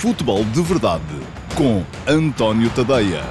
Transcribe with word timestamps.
Futebol 0.00 0.44
de 0.44 0.60
Verdade 0.60 1.02
com 1.56 1.82
António 2.06 2.68
Tadeia. 2.74 3.22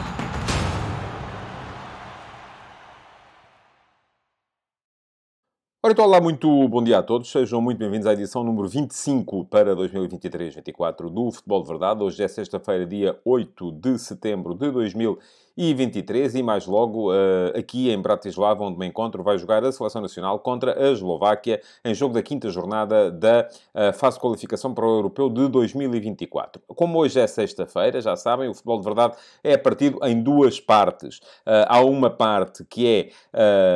Ora, 5.83 5.91
então, 5.91 6.05
olá, 6.05 6.19
muito 6.19 6.67
bom 6.67 6.83
dia 6.83 6.97
a 6.97 7.03
todos. 7.03 7.29
Sejam 7.29 7.61
muito 7.61 7.77
bem-vindos 7.77 8.07
à 8.07 8.13
edição 8.13 8.43
número 8.43 8.67
25 8.67 9.45
para 9.45 9.75
2023-24 9.75 11.09
do 11.13 11.31
Futebol 11.31 11.61
de 11.61 11.67
Verdade. 11.67 12.01
Hoje 12.01 12.23
é 12.23 12.27
sexta-feira, 12.27 12.87
dia 12.87 13.19
8 13.23 13.71
de 13.73 13.99
setembro 13.99 14.55
de 14.55 14.71
2023 14.71 15.42
e 15.55 15.73
23, 15.73 16.35
e 16.35 16.43
mais 16.43 16.65
logo 16.65 17.11
uh, 17.11 17.57
aqui 17.57 17.91
em 17.91 18.01
Bratislava, 18.01 18.63
onde 18.63 18.77
me 18.77 18.87
encontro, 18.87 19.23
vai 19.23 19.37
jogar 19.37 19.63
a 19.63 19.71
Seleção 19.71 20.01
Nacional 20.01 20.39
contra 20.39 20.79
a 20.79 20.91
Eslováquia 20.91 21.61
em 21.85 21.93
jogo 21.93 22.13
da 22.13 22.23
quinta 22.23 22.49
jornada 22.49 23.11
da 23.11 23.47
uh, 23.73 23.93
fase 23.93 24.17
de 24.17 24.21
qualificação 24.21 24.73
para 24.73 24.85
o 24.85 24.95
Europeu 24.95 25.29
de 25.29 25.47
2024. 25.47 26.61
Como 26.67 26.99
hoje 26.99 27.19
é 27.19 27.27
sexta-feira, 27.27 28.01
já 28.01 28.15
sabem, 28.15 28.49
o 28.49 28.53
futebol 28.53 28.79
de 28.79 28.85
verdade 28.85 29.15
é 29.43 29.55
partido 29.55 29.99
em 30.03 30.21
duas 30.21 30.59
partes. 30.59 31.17
Uh, 31.17 31.65
há 31.67 31.81
uma 31.81 32.09
parte 32.09 32.65
que 32.65 32.87
é 32.87 33.09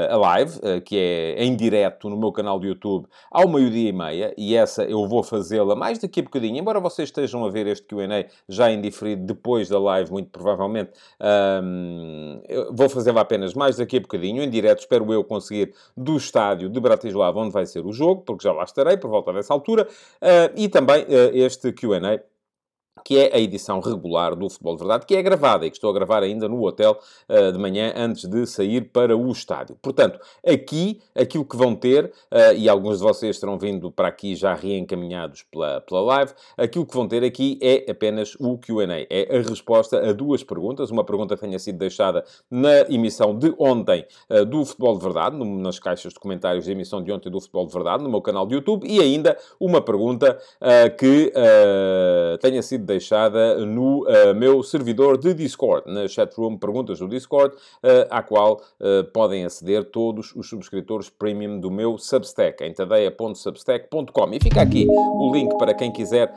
a 0.10 0.18
live, 0.18 0.82
que 0.84 0.98
é 0.98 1.44
em 1.44 1.56
direto 1.56 2.10
no 2.10 2.18
meu 2.18 2.32
canal 2.32 2.60
de 2.60 2.68
YouTube 2.68 3.08
ao 3.32 3.48
meio-dia 3.48 3.90
e 3.90 3.94
meia, 3.94 4.34
e 4.38 4.56
essa 4.56 4.84
eu 4.84 5.08
vou 5.08 5.24
fazê-la 5.24 5.76
mais 5.76 6.00
daqui 6.00 6.20
a 6.20 6.24
bocadinho, 6.24 6.58
embora 6.58 6.80
vocês 6.80 7.10
estejam 7.10 7.46
a 7.46 7.50
ver 7.50 7.68
este 7.68 7.86
Q&A 7.88 8.26
já 8.48 8.72
em 8.72 8.80
diferido 8.80 9.26
depois 9.26 9.70
da 9.70 9.80
live, 9.80 10.12
muito 10.12 10.30
provavelmente 10.30 10.92
vou 12.72 12.90
fazer 12.90 13.18
apenas 13.18 13.54
mais 13.54 13.78
daqui 13.78 13.98
a 13.98 14.00
bocadinho, 14.00 14.44
em 14.44 14.50
direto, 14.50 14.80
espero 14.80 15.12
eu 15.14 15.24
conseguir, 15.24 15.74
do 15.96 16.18
estádio 16.18 16.70
de 16.70 16.80
Bratislava, 16.80 17.40
onde 17.40 17.52
vai 17.52 17.66
ser 17.66 17.86
o 17.86 17.92
jogo, 17.92 18.22
porque 18.22 18.44
já 18.44 18.54
lá 18.54 18.64
estarei 18.64 18.98
por 18.98 19.10
volta 19.10 19.34
dessa 19.34 19.54
altura, 19.54 19.88
uh, 19.88 20.54
e 20.56 20.70
também 20.70 21.04
uh, 21.04 21.32
este 21.34 21.72
Q&A 21.72 22.20
que 23.04 23.18
é 23.18 23.36
a 23.36 23.40
edição 23.40 23.80
regular 23.80 24.36
do 24.36 24.50
Futebol 24.50 24.76
de 24.76 24.80
Verdade, 24.80 25.06
que 25.06 25.16
é 25.16 25.22
gravada 25.22 25.66
e 25.66 25.70
que 25.70 25.78
estou 25.78 25.90
a 25.90 25.94
gravar 25.94 26.24
ainda 26.24 26.48
no 26.48 26.64
hotel 26.64 27.00
uh, 27.30 27.52
de 27.52 27.60
manhã 27.60 27.94
antes 27.96 28.26
de 28.26 28.46
sair 28.46 28.82
para 28.82 29.16
o 29.16 29.32
estádio. 29.32 29.78
Portanto, 29.82 30.20
aqui, 30.46 31.00
aquilo 31.16 31.46
que 31.46 31.56
vão 31.56 31.76
ter, 31.76 32.06
uh, 32.06 32.54
e 32.56 32.68
alguns 32.70 32.98
de 32.98 33.04
vocês 33.04 33.40
terão 33.40 33.58
vindo 33.58 33.92
para 33.92 34.08
aqui 34.08 34.36
já 34.36 34.54
reencaminhados 34.54 35.44
pela, 35.44 35.82
pela 35.82 36.02
live, 36.02 36.34
aquilo 36.58 36.86
que 36.86 36.94
vão 36.94 37.08
ter 37.08 37.24
aqui 37.24 37.60
é 37.62 37.90
apenas 37.90 38.36
o 38.40 38.58
QA. 38.58 38.88
É 39.10 39.38
a 39.38 39.42
resposta 39.42 40.10
a 40.10 40.14
duas 40.14 40.44
perguntas. 40.44 40.92
Uma 40.92 41.04
pergunta 41.04 41.36
que 41.36 41.42
tenha 41.42 41.60
sido 41.60 41.78
deixada 41.78 42.24
na 42.50 42.82
emissão 42.90 43.38
de 43.38 43.54
ontem 43.58 44.06
uh, 44.30 44.46
do 44.46 44.66
Futebol 44.66 44.98
de 44.98 45.04
Verdade, 45.04 45.36
no, 45.36 45.46
nas 45.60 45.80
caixas 45.80 46.14
de 46.14 46.20
comentários 46.20 46.66
da 46.66 46.72
emissão 46.72 47.04
de 47.04 47.12
ontem 47.12 47.30
do 47.30 47.40
Futebol 47.40 47.66
de 47.68 47.74
Verdade, 47.74 48.04
no 48.04 48.10
meu 48.10 48.22
canal 48.22 48.46
de 48.46 48.56
YouTube, 48.56 48.88
e 48.88 49.00
ainda 49.00 49.38
uma 49.60 49.82
pergunta 49.82 50.38
que 50.98 51.32
tenha 52.42 52.62
sido 52.62 52.86
deixada 52.88 53.64
no 53.66 54.04
uh, 54.04 54.34
meu 54.36 54.64
servidor 54.64 55.18
de 55.18 55.34
Discord, 55.34 55.92
na 55.92 56.08
chatroom 56.08 56.58
Perguntas 56.58 57.00
do 57.00 57.08
Discord, 57.08 57.54
uh, 57.56 58.08
à 58.10 58.24
qual 58.24 58.62
uh, 58.80 59.04
podem 59.12 59.46
aceder 59.46 59.84
todos 59.92 60.34
os 60.36 60.50
subscritores 60.50 61.10
premium 61.10 61.60
do 61.60 61.70
meu 61.70 61.98
Substack, 61.98 62.64
em 62.64 62.74
tadeia.substack.com. 62.74 64.34
E 64.34 64.40
fica 64.40 64.62
aqui 64.62 64.88
o 64.90 65.32
link 65.34 65.56
para 65.58 65.74
quem 65.74 65.92
quiser 65.92 66.34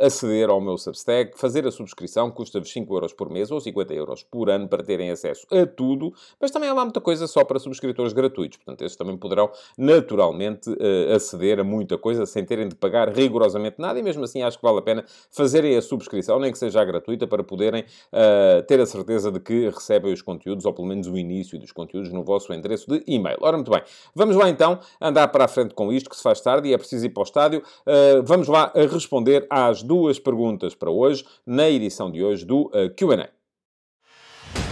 aceder 0.00 0.50
ao 0.50 0.60
meu 0.60 0.76
Substack, 0.76 1.38
fazer 1.38 1.66
a 1.66 1.70
subscrição, 1.70 2.30
custa-vos 2.30 2.70
5 2.72 2.92
euros 2.94 3.12
por 3.12 3.30
mês 3.30 3.50
ou 3.50 3.60
50 3.60 3.94
euros 3.94 4.22
por 4.24 4.50
ano 4.50 4.68
para 4.68 4.82
terem 4.82 5.10
acesso 5.10 5.46
a 5.52 5.64
tudo, 5.64 6.12
mas 6.40 6.50
também 6.50 6.68
há 6.68 6.74
lá 6.74 6.84
muita 6.84 7.00
coisa 7.00 7.26
só 7.26 7.44
para 7.44 7.58
subscritores 7.58 8.12
gratuitos, 8.12 8.58
portanto, 8.58 8.82
esses 8.82 8.96
também 8.96 9.16
poderão 9.16 9.50
naturalmente 9.78 10.70
aceder 11.14 11.60
a 11.60 11.64
muita 11.64 11.96
coisa 11.96 12.26
sem 12.26 12.44
terem 12.44 12.68
de 12.68 12.74
pagar 12.74 13.08
rigorosamente 13.08 13.76
nada, 13.78 13.98
e 13.98 14.02
mesmo 14.02 14.24
assim 14.24 14.42
acho 14.42 14.55
que 14.56 14.62
vale 14.62 14.78
a 14.78 14.82
pena 14.82 15.04
fazerem 15.30 15.76
a 15.76 15.82
subscrição, 15.82 16.38
nem 16.38 16.52
que 16.52 16.58
seja 16.58 16.84
gratuita, 16.84 17.26
para 17.26 17.42
poderem 17.42 17.82
uh, 17.82 18.62
ter 18.66 18.80
a 18.80 18.86
certeza 18.86 19.30
de 19.30 19.40
que 19.40 19.68
recebem 19.68 20.12
os 20.12 20.22
conteúdos, 20.22 20.64
ou 20.64 20.72
pelo 20.72 20.88
menos 20.88 21.06
o 21.06 21.16
início 21.16 21.58
dos 21.58 21.72
conteúdos, 21.72 22.12
no 22.12 22.22
vosso 22.22 22.52
endereço 22.52 22.90
de 22.90 23.02
e-mail. 23.06 23.38
Ora, 23.40 23.56
muito 23.56 23.70
bem. 23.70 23.82
Vamos 24.14 24.36
lá 24.36 24.48
então 24.48 24.78
andar 25.00 25.28
para 25.28 25.44
a 25.44 25.48
frente 25.48 25.74
com 25.74 25.92
isto, 25.92 26.10
que 26.10 26.16
se 26.16 26.22
faz 26.22 26.40
tarde 26.40 26.68
e 26.68 26.74
é 26.74 26.78
preciso 26.78 27.06
ir 27.06 27.10
para 27.10 27.20
o 27.20 27.24
estádio. 27.24 27.62
Uh, 27.86 28.22
vamos 28.24 28.48
lá 28.48 28.72
a 28.74 28.80
responder 28.80 29.46
às 29.50 29.82
duas 29.82 30.18
perguntas 30.18 30.74
para 30.74 30.90
hoje, 30.90 31.24
na 31.46 31.68
edição 31.68 32.10
de 32.10 32.22
hoje 32.22 32.44
do 32.44 32.66
uh, 32.66 32.70
ah, 32.74 32.90
QA. 32.90 33.30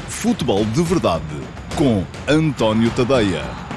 Futebol 0.09 0.65
de 0.65 0.83
Verdade, 0.83 1.25
com 1.77 2.03
António 2.33 2.91
Tadeia. 2.95 3.74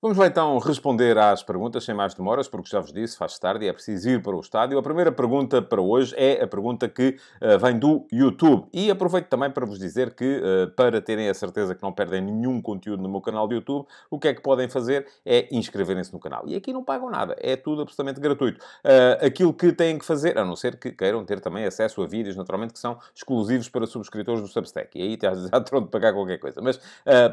Vamos 0.00 0.16
lá 0.16 0.28
então 0.28 0.56
responder 0.58 1.18
às 1.18 1.42
perguntas 1.42 1.82
sem 1.82 1.92
mais 1.92 2.14
demoras, 2.14 2.46
porque 2.46 2.70
já 2.70 2.78
vos 2.78 2.92
disse, 2.92 3.16
faz 3.16 3.36
tarde 3.36 3.64
e 3.64 3.68
é 3.68 3.72
preciso 3.72 4.08
ir 4.08 4.22
para 4.22 4.36
o 4.36 4.38
estádio. 4.38 4.78
A 4.78 4.82
primeira 4.82 5.10
pergunta 5.10 5.60
para 5.60 5.82
hoje 5.82 6.14
é 6.16 6.40
a 6.40 6.46
pergunta 6.46 6.88
que 6.88 7.16
uh, 7.42 7.58
vem 7.58 7.76
do 7.76 8.06
YouTube. 8.12 8.68
E 8.72 8.92
aproveito 8.92 9.26
também 9.26 9.50
para 9.50 9.66
vos 9.66 9.76
dizer 9.76 10.14
que, 10.14 10.40
uh, 10.40 10.70
para 10.76 11.02
terem 11.02 11.28
a 11.28 11.34
certeza 11.34 11.74
que 11.74 11.82
não 11.82 11.92
perdem 11.92 12.22
nenhum 12.22 12.62
conteúdo 12.62 13.02
no 13.02 13.08
meu 13.08 13.20
canal 13.20 13.48
de 13.48 13.56
YouTube, 13.56 13.88
o 14.08 14.20
que 14.20 14.28
é 14.28 14.34
que 14.34 14.40
podem 14.40 14.68
fazer 14.68 15.04
é 15.26 15.48
inscreverem-se 15.50 16.12
no 16.12 16.20
canal. 16.20 16.44
E 16.46 16.54
aqui 16.54 16.72
não 16.72 16.84
pagam 16.84 17.10
nada, 17.10 17.34
é 17.40 17.56
tudo 17.56 17.82
absolutamente 17.82 18.20
gratuito. 18.20 18.64
Uh, 18.84 19.26
aquilo 19.26 19.52
que 19.52 19.72
têm 19.72 19.98
que 19.98 20.04
fazer, 20.04 20.38
a 20.38 20.44
não 20.44 20.54
ser 20.54 20.78
que 20.78 20.92
queiram 20.92 21.24
ter 21.24 21.40
também 21.40 21.64
acesso 21.64 22.00
a 22.04 22.06
vídeos, 22.06 22.36
naturalmente, 22.36 22.72
que 22.72 22.78
são 22.78 23.00
exclusivos 23.12 23.68
para 23.68 23.84
subscritores 23.84 24.40
do 24.40 24.46
Substack. 24.46 24.96
E 24.96 25.02
aí 25.02 25.18
já 25.50 25.60
terão 25.60 25.82
de 25.82 25.88
pagar 25.88 26.12
qualquer 26.12 26.38
coisa. 26.38 26.60
Mas 26.62 26.80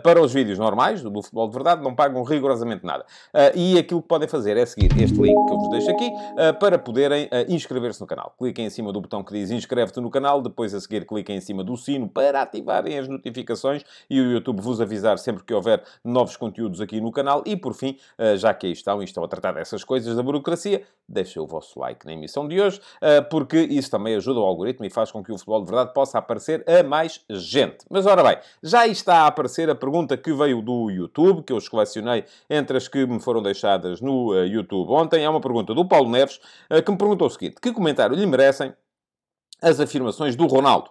para 0.01 0.19
os 0.19 0.33
vídeos 0.33 0.57
normais, 0.57 1.03
do 1.03 1.21
futebol 1.21 1.47
de 1.47 1.53
verdade, 1.53 1.83
não 1.83 1.93
pagam 1.93 2.23
rigorosamente 2.23 2.54
rigorosamente 2.55 2.85
nada. 2.85 3.05
Uh, 3.33 3.57
e 3.57 3.77
aquilo 3.77 4.01
que 4.01 4.07
podem 4.07 4.27
fazer 4.27 4.57
é 4.57 4.65
seguir 4.65 4.91
este 5.01 5.19
link 5.19 5.35
que 5.45 5.53
eu 5.53 5.57
vos 5.57 5.69
deixo 5.69 5.91
aqui 5.91 6.07
uh, 6.07 6.57
para 6.59 6.79
poderem 6.79 7.25
uh, 7.25 7.29
inscrever-se 7.49 7.99
no 8.01 8.07
canal. 8.07 8.33
Cliquem 8.37 8.65
em 8.65 8.69
cima 8.69 8.91
do 8.91 9.01
botão 9.01 9.23
que 9.23 9.33
diz 9.33 9.51
inscreve-te 9.51 9.99
no 9.99 10.09
canal, 10.09 10.41
depois 10.41 10.73
a 10.73 10.79
seguir 10.79 11.05
cliquem 11.05 11.37
em 11.37 11.41
cima 11.41 11.63
do 11.63 11.75
sino 11.75 12.07
para 12.07 12.41
ativarem 12.41 12.97
as 12.97 13.07
notificações 13.07 13.83
e 14.09 14.19
o 14.19 14.31
YouTube 14.31 14.61
vos 14.61 14.79
avisar 14.79 15.17
sempre 15.17 15.43
que 15.43 15.53
houver 15.53 15.83
novos 16.03 16.37
conteúdos 16.37 16.79
aqui 16.81 17.01
no 17.01 17.11
canal. 17.11 17.43
E 17.45 17.55
por 17.55 17.73
fim, 17.73 17.97
já 18.37 18.53
que 18.53 18.67
aí 18.67 18.73
estão 18.73 19.01
e 19.01 19.05
estão 19.05 19.23
a 19.23 19.27
tratar 19.27 19.53
dessas 19.53 19.83
coisas 19.83 20.15
da 20.15 20.23
burocracia, 20.23 20.83
deixem 21.07 21.41
o 21.41 21.47
vosso 21.47 21.79
like 21.79 22.05
na 22.05 22.13
emissão 22.13 22.47
de 22.47 22.59
hoje, 22.59 22.79
porque 23.29 23.57
isso 23.57 23.91
também 23.91 24.15
ajuda 24.15 24.39
o 24.39 24.43
algoritmo 24.43 24.85
e 24.85 24.89
faz 24.89 25.11
com 25.11 25.23
que 25.23 25.31
o 25.31 25.37
futebol 25.37 25.61
de 25.61 25.67
verdade 25.67 25.93
possa 25.93 26.17
aparecer 26.17 26.63
a 26.67 26.83
mais 26.83 27.21
gente. 27.29 27.85
Mas 27.89 28.05
ora 28.05 28.23
bem, 28.23 28.37
já 28.61 28.87
está 28.87 29.23
a 29.23 29.27
aparecer 29.27 29.69
a 29.69 29.75
pergunta 29.75 30.15
que 30.17 30.33
veio 30.33 30.61
do 30.61 30.89
YouTube, 30.89 31.43
que 31.43 31.51
eu 31.51 31.57
escolacionei 31.57 32.25
entre 32.49 32.77
as 32.77 32.87
que 32.87 33.05
me 33.05 33.19
foram 33.19 33.41
deixadas 33.41 34.01
no 34.01 34.33
uh, 34.33 34.45
YouTube 34.45 34.91
ontem. 34.91 35.23
É 35.23 35.29
uma 35.29 35.41
pergunta 35.41 35.73
do 35.73 35.85
Paulo 35.85 36.09
Neves, 36.09 36.39
uh, 36.71 36.81
que 36.81 36.91
me 36.91 36.97
perguntou 36.97 37.27
o 37.27 37.29
seguinte: 37.29 37.55
que 37.61 37.71
comentário 37.71 38.15
lhe 38.15 38.25
merecem 38.25 38.73
as 39.61 39.79
afirmações 39.79 40.35
do 40.35 40.45
Ronaldo? 40.47 40.89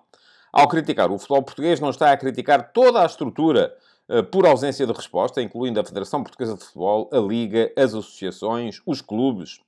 Ao 0.52 0.68
criticar 0.68 1.10
o 1.10 1.18
futebol 1.18 1.42
português, 1.42 1.80
não 1.80 1.90
está 1.90 2.12
a 2.12 2.16
criticar 2.16 2.72
toda 2.72 3.02
a 3.02 3.06
estrutura 3.06 3.74
uh, 4.08 4.22
por 4.24 4.46
ausência 4.46 4.86
de 4.86 4.92
resposta, 4.92 5.42
incluindo 5.42 5.80
a 5.80 5.84
Federação 5.84 6.22
Portuguesa 6.22 6.54
de 6.54 6.64
Futebol, 6.64 7.10
a 7.12 7.18
Liga, 7.18 7.72
as 7.76 7.94
associações, 7.94 8.80
os 8.86 9.00
clubes. 9.00 9.60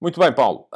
Muito 0.00 0.20
bem, 0.20 0.32
Paulo. 0.32 0.66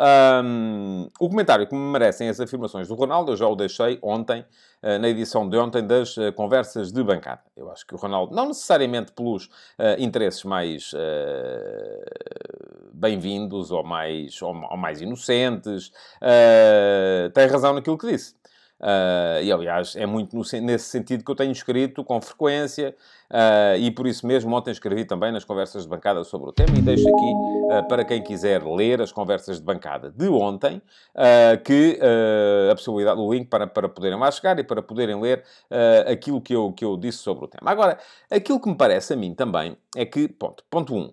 Um, 0.44 1.08
o 1.20 1.28
comentário 1.28 1.66
que 1.66 1.74
me 1.74 1.92
merecem 1.92 2.28
as 2.28 2.40
afirmações 2.40 2.88
do 2.88 2.94
Ronaldo, 2.94 3.32
eu 3.32 3.36
já 3.36 3.46
o 3.46 3.56
deixei 3.56 3.98
ontem, 4.00 4.40
uh, 4.82 4.98
na 4.98 5.08
edição 5.08 5.48
de 5.48 5.56
ontem 5.58 5.86
das 5.86 6.16
uh, 6.16 6.32
conversas 6.32 6.92
de 6.92 7.02
bancada. 7.02 7.42
Eu 7.56 7.70
acho 7.70 7.86
que 7.86 7.94
o 7.94 7.98
Ronaldo, 7.98 8.34
não 8.34 8.46
necessariamente 8.46 9.12
pelos 9.12 9.46
uh, 9.46 9.98
interesses 9.98 10.44
mais 10.44 10.92
bem-vindos 12.92 13.70
ou 13.70 13.84
mais, 13.84 14.40
ou, 14.40 14.54
ou, 14.54 14.76
mais 14.76 15.00
inocentes, 15.00 15.92
tem 17.34 17.46
razão 17.46 17.74
naquilo 17.74 17.98
que 17.98 18.10
disse. 18.10 18.34
Uh, 18.80 19.42
e 19.42 19.50
aliás, 19.50 19.96
é 19.96 20.06
muito 20.06 20.36
no, 20.36 20.42
nesse 20.62 20.84
sentido 20.86 21.24
que 21.24 21.30
eu 21.30 21.34
tenho 21.34 21.50
escrito 21.50 22.04
com 22.04 22.20
frequência, 22.20 22.94
uh, 23.30 23.76
e 23.76 23.90
por 23.90 24.06
isso 24.06 24.24
mesmo 24.26 24.54
ontem 24.54 24.70
escrevi 24.70 25.04
também 25.04 25.32
nas 25.32 25.44
conversas 25.44 25.82
de 25.82 25.88
bancada 25.88 26.22
sobre 26.22 26.50
o 26.50 26.52
tema, 26.52 26.78
e 26.78 26.80
deixo 26.80 27.08
aqui 27.08 27.32
uh, 27.32 27.88
para 27.88 28.04
quem 28.04 28.22
quiser 28.22 28.62
ler 28.62 29.02
as 29.02 29.10
conversas 29.10 29.58
de 29.58 29.64
bancada 29.64 30.10
de 30.10 30.28
ontem, 30.28 30.80
que 31.64 31.98
a 32.70 32.74
possibilidade, 32.74 33.20
o 33.20 33.32
link 33.32 33.48
para, 33.48 33.66
para 33.66 33.88
poderem 33.88 34.18
lá 34.18 34.30
chegar 34.30 34.58
e 34.58 34.64
para 34.64 34.82
poderem 34.82 35.20
ler 35.20 35.42
aquilo 36.06 36.40
que 36.40 36.54
eu, 36.54 36.72
que 36.72 36.84
eu 36.84 36.96
disse 36.96 37.18
sobre 37.18 37.44
o 37.44 37.48
tema. 37.48 37.70
Agora, 37.70 37.98
aquilo 38.30 38.60
que 38.60 38.68
me 38.68 38.76
parece 38.76 39.14
a 39.14 39.16
mim 39.16 39.34
também 39.34 39.76
é 39.96 40.04
que, 40.04 40.28
ponto, 40.28 40.64
ponto 40.70 40.94
1. 40.94 40.98
Um, 40.98 41.12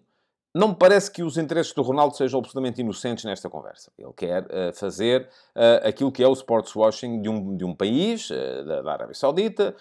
não 0.56 0.70
me 0.70 0.76
parece 0.76 1.12
que 1.12 1.22
os 1.22 1.38
interesses 1.38 1.74
do 1.74 1.82
Ronaldo 1.82 2.16
sejam 2.16 2.40
absolutamente 2.40 2.80
inocentes 2.80 3.26
nesta 3.26 3.50
conversa. 3.50 3.92
Ele 4.00 4.14
quer 4.16 4.44
uh, 4.44 4.74
fazer 4.74 5.28
uh, 5.54 5.86
aquilo 5.86 6.10
que 6.10 6.24
é 6.24 6.28
o 6.28 6.32
sports 6.32 6.74
washing 6.74 7.22
de 7.22 7.28
um, 7.28 7.58
de 7.58 7.66
um 7.66 7.76
país, 7.76 8.30
uh, 8.30 8.64
da, 8.66 8.94
Arábia 8.94 9.14
Saudita, 9.14 9.76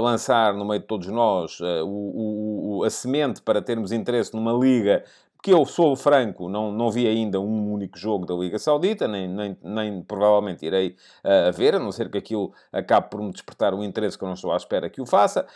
lançar 0.00 0.54
no 0.54 0.64
meio 0.64 0.80
de 0.80 0.86
todos 0.86 1.08
nós 1.08 1.60
o, 1.60 1.86
o, 1.86 2.78
o, 2.78 2.84
a 2.84 2.88
semente 2.88 3.42
para 3.42 3.60
termos 3.60 3.92
interesse 3.92 4.34
numa 4.34 4.52
liga 4.52 5.04
que 5.42 5.52
eu 5.52 5.64
sou 5.64 5.94
franco, 5.94 6.48
não, 6.48 6.72
não 6.72 6.90
vi 6.90 7.06
ainda 7.06 7.40
um 7.40 7.72
único 7.72 7.96
jogo 7.96 8.26
da 8.26 8.34
Liga 8.34 8.58
Saudita, 8.58 9.06
nem, 9.06 9.28
nem, 9.28 9.56
nem 9.62 10.02
provavelmente 10.02 10.66
irei 10.66 10.96
uh, 11.24 11.52
ver, 11.52 11.76
a 11.76 11.78
não 11.78 11.92
ser 11.92 12.10
que 12.10 12.18
aquilo 12.18 12.52
acabe 12.72 13.08
por 13.08 13.22
me 13.22 13.30
despertar 13.30 13.72
um 13.72 13.84
interesse 13.84 14.18
que 14.18 14.24
eu 14.24 14.26
não 14.26 14.34
estou 14.34 14.52
à 14.52 14.56
espera 14.56 14.90
que 14.90 15.00
o 15.00 15.06
faça. 15.06 15.46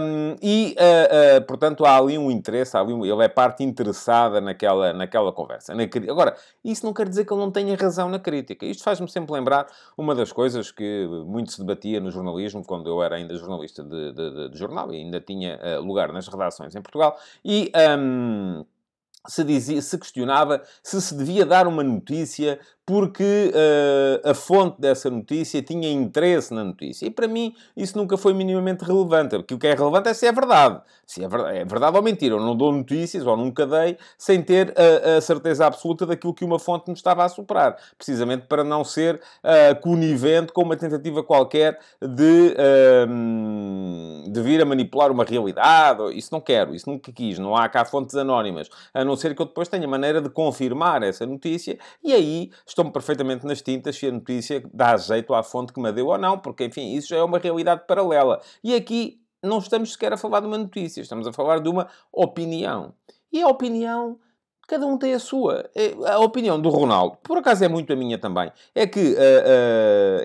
Um, 0.00 0.34
e, 0.42 0.74
uh, 0.78 1.38
uh, 1.38 1.46
portanto, 1.46 1.84
há 1.84 1.98
ali 1.98 2.16
um 2.16 2.30
interesse, 2.30 2.76
ali 2.76 2.92
um, 2.92 3.04
ele 3.04 3.22
é 3.22 3.28
parte 3.28 3.62
interessada 3.62 4.40
naquela, 4.40 4.94
naquela 4.94 5.30
conversa. 5.30 5.74
Na, 5.74 5.82
agora, 6.10 6.34
isso 6.64 6.86
não 6.86 6.94
quer 6.94 7.06
dizer 7.06 7.26
que 7.26 7.32
ele 7.32 7.40
não 7.40 7.50
tenha 7.50 7.76
razão 7.76 8.08
na 8.08 8.18
crítica. 8.18 8.64
Isto 8.64 8.82
faz-me 8.82 9.10
sempre 9.10 9.34
lembrar 9.34 9.66
uma 9.96 10.14
das 10.14 10.32
coisas 10.32 10.70
que 10.70 11.06
muito 11.26 11.52
se 11.52 11.58
debatia 11.58 12.00
no 12.00 12.10
jornalismo, 12.10 12.64
quando 12.64 12.88
eu 12.88 13.02
era 13.02 13.16
ainda 13.16 13.36
jornalista 13.36 13.82
de, 13.82 14.12
de, 14.12 14.30
de, 14.30 14.48
de 14.50 14.58
jornal 14.58 14.92
e 14.92 14.96
ainda 14.96 15.20
tinha 15.20 15.78
lugar 15.80 16.12
nas 16.12 16.26
redações 16.28 16.74
em 16.74 16.80
Portugal. 16.80 17.16
E. 17.44 17.70
Um, 17.98 18.64
se, 19.28 19.44
dizia, 19.44 19.80
se 19.82 19.98
questionava 19.98 20.62
se 20.82 21.00
se 21.00 21.14
devia 21.14 21.44
dar 21.46 21.66
uma 21.66 21.84
notícia 21.84 22.58
porque 22.88 23.52
uh, 23.52 24.30
a 24.30 24.32
fonte 24.32 24.80
dessa 24.80 25.10
notícia 25.10 25.60
tinha 25.60 25.92
interesse 25.92 26.54
na 26.54 26.64
notícia. 26.64 27.04
E 27.04 27.10
para 27.10 27.28
mim 27.28 27.54
isso 27.76 27.98
nunca 27.98 28.16
foi 28.16 28.32
minimamente 28.32 28.82
relevante. 28.82 29.36
Porque 29.36 29.52
o 29.52 29.58
que 29.58 29.66
é 29.66 29.74
relevante 29.74 30.08
é 30.08 30.14
se 30.14 30.26
é 30.26 30.32
verdade. 30.32 30.80
Se 31.06 31.22
é 31.22 31.28
verdade, 31.28 31.58
é 31.58 31.64
verdade 31.66 31.96
ou 31.98 32.02
mentira. 32.02 32.36
Eu 32.36 32.40
não 32.40 32.56
dou 32.56 32.72
notícias, 32.72 33.26
ou 33.26 33.36
nunca 33.36 33.66
dei, 33.66 33.98
sem 34.16 34.42
ter 34.42 34.72
a, 34.74 35.18
a 35.18 35.20
certeza 35.20 35.66
absoluta 35.66 36.06
daquilo 36.06 36.32
que 36.32 36.42
uma 36.42 36.58
fonte 36.58 36.88
me 36.88 36.94
estava 36.94 37.26
a 37.26 37.28
soprar. 37.28 37.76
Precisamente 37.98 38.46
para 38.46 38.64
não 38.64 38.82
ser 38.82 39.16
uh, 39.16 39.78
conivente 39.82 40.50
com 40.54 40.62
uma 40.62 40.76
tentativa 40.76 41.22
qualquer 41.22 41.78
de, 42.00 42.54
uh, 42.56 44.30
de 44.30 44.40
vir 44.40 44.62
a 44.62 44.64
manipular 44.64 45.12
uma 45.12 45.24
realidade. 45.24 46.16
Isso 46.16 46.30
não 46.32 46.40
quero, 46.40 46.74
isso 46.74 46.88
nunca 46.88 47.12
quis. 47.12 47.38
Não 47.38 47.54
há 47.54 47.68
cá 47.68 47.84
fontes 47.84 48.16
anónimas. 48.16 48.70
A 48.94 49.04
não 49.04 49.14
ser 49.14 49.34
que 49.34 49.42
eu 49.42 49.46
depois 49.46 49.68
tenha 49.68 49.86
maneira 49.86 50.22
de 50.22 50.30
confirmar 50.30 51.02
essa 51.02 51.26
notícia. 51.26 51.78
E 52.02 52.14
aí 52.14 52.50
estou-me 52.78 52.92
perfeitamente 52.92 53.44
nas 53.44 53.60
tintas 53.60 53.96
se 53.96 54.06
a 54.06 54.12
notícia 54.12 54.62
dá 54.72 54.96
jeito 54.96 55.34
à 55.34 55.42
fonte 55.42 55.72
que 55.72 55.80
me 55.80 55.90
deu 55.90 56.06
ou 56.06 56.18
não, 56.18 56.38
porque, 56.38 56.64
enfim, 56.64 56.94
isso 56.94 57.08
já 57.08 57.16
é 57.16 57.22
uma 57.22 57.38
realidade 57.38 57.82
paralela. 57.86 58.40
E 58.62 58.74
aqui 58.74 59.20
não 59.42 59.58
estamos 59.58 59.92
sequer 59.92 60.12
a 60.12 60.16
falar 60.16 60.40
de 60.40 60.46
uma 60.46 60.58
notícia, 60.58 61.00
estamos 61.00 61.26
a 61.26 61.32
falar 61.32 61.58
de 61.58 61.68
uma 61.68 61.88
opinião. 62.12 62.94
E 63.32 63.42
a 63.42 63.48
opinião 63.48 64.18
Cada 64.68 64.86
um 64.86 64.98
tem 64.98 65.14
a 65.14 65.18
sua. 65.18 65.64
É, 65.74 65.94
a 66.12 66.18
opinião 66.18 66.60
do 66.60 66.68
Ronaldo, 66.68 67.16
por 67.22 67.38
acaso 67.38 67.64
é 67.64 67.68
muito 67.68 67.90
a 67.90 67.96
minha 67.96 68.18
também, 68.18 68.52
é 68.74 68.86
que 68.86 69.00
uh, 69.00 69.14
uh, 69.14 69.16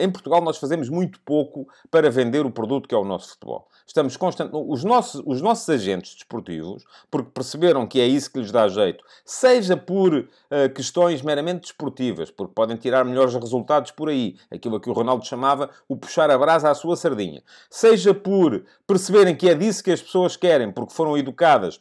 em 0.03 0.11
Portugal 0.11 0.41
nós 0.41 0.57
fazemos 0.57 0.89
muito 0.89 1.19
pouco 1.21 1.67
para 1.89 2.11
vender 2.11 2.45
o 2.45 2.51
produto 2.51 2.87
que 2.87 2.93
é 2.93 2.97
o 2.97 3.05
nosso 3.05 3.29
futebol. 3.29 3.69
Estamos 3.85 4.17
constantemente. 4.17 4.65
Os 4.69 4.83
nossos, 4.83 5.21
os 5.25 5.41
nossos 5.41 5.69
agentes 5.69 6.13
desportivos, 6.15 6.83
porque 7.09 7.31
perceberam 7.33 7.87
que 7.87 7.99
é 7.99 8.05
isso 8.05 8.31
que 8.31 8.39
lhes 8.39 8.51
dá 8.51 8.67
jeito, 8.67 9.03
seja 9.25 9.77
por 9.77 10.13
uh, 10.13 10.27
questões 10.73 11.21
meramente 11.21 11.61
desportivas, 11.61 12.29
porque 12.31 12.53
podem 12.53 12.75
tirar 12.77 13.03
melhores 13.05 13.33
resultados 13.33 13.91
por 13.91 14.09
aí, 14.09 14.35
aquilo 14.51 14.79
que 14.79 14.89
o 14.89 14.93
Ronaldo 14.93 15.25
chamava 15.25 15.69
o 15.87 15.95
puxar 15.95 16.29
a 16.29 16.37
brasa 16.37 16.69
à 16.69 16.75
sua 16.75 16.95
sardinha, 16.95 17.41
seja 17.69 18.13
por 18.13 18.63
perceberem 18.85 19.35
que 19.35 19.49
é 19.49 19.55
disso 19.55 19.83
que 19.83 19.91
as 19.91 20.01
pessoas 20.01 20.35
querem, 20.35 20.71
porque 20.71 20.93
foram 20.93 21.17
educadas 21.17 21.79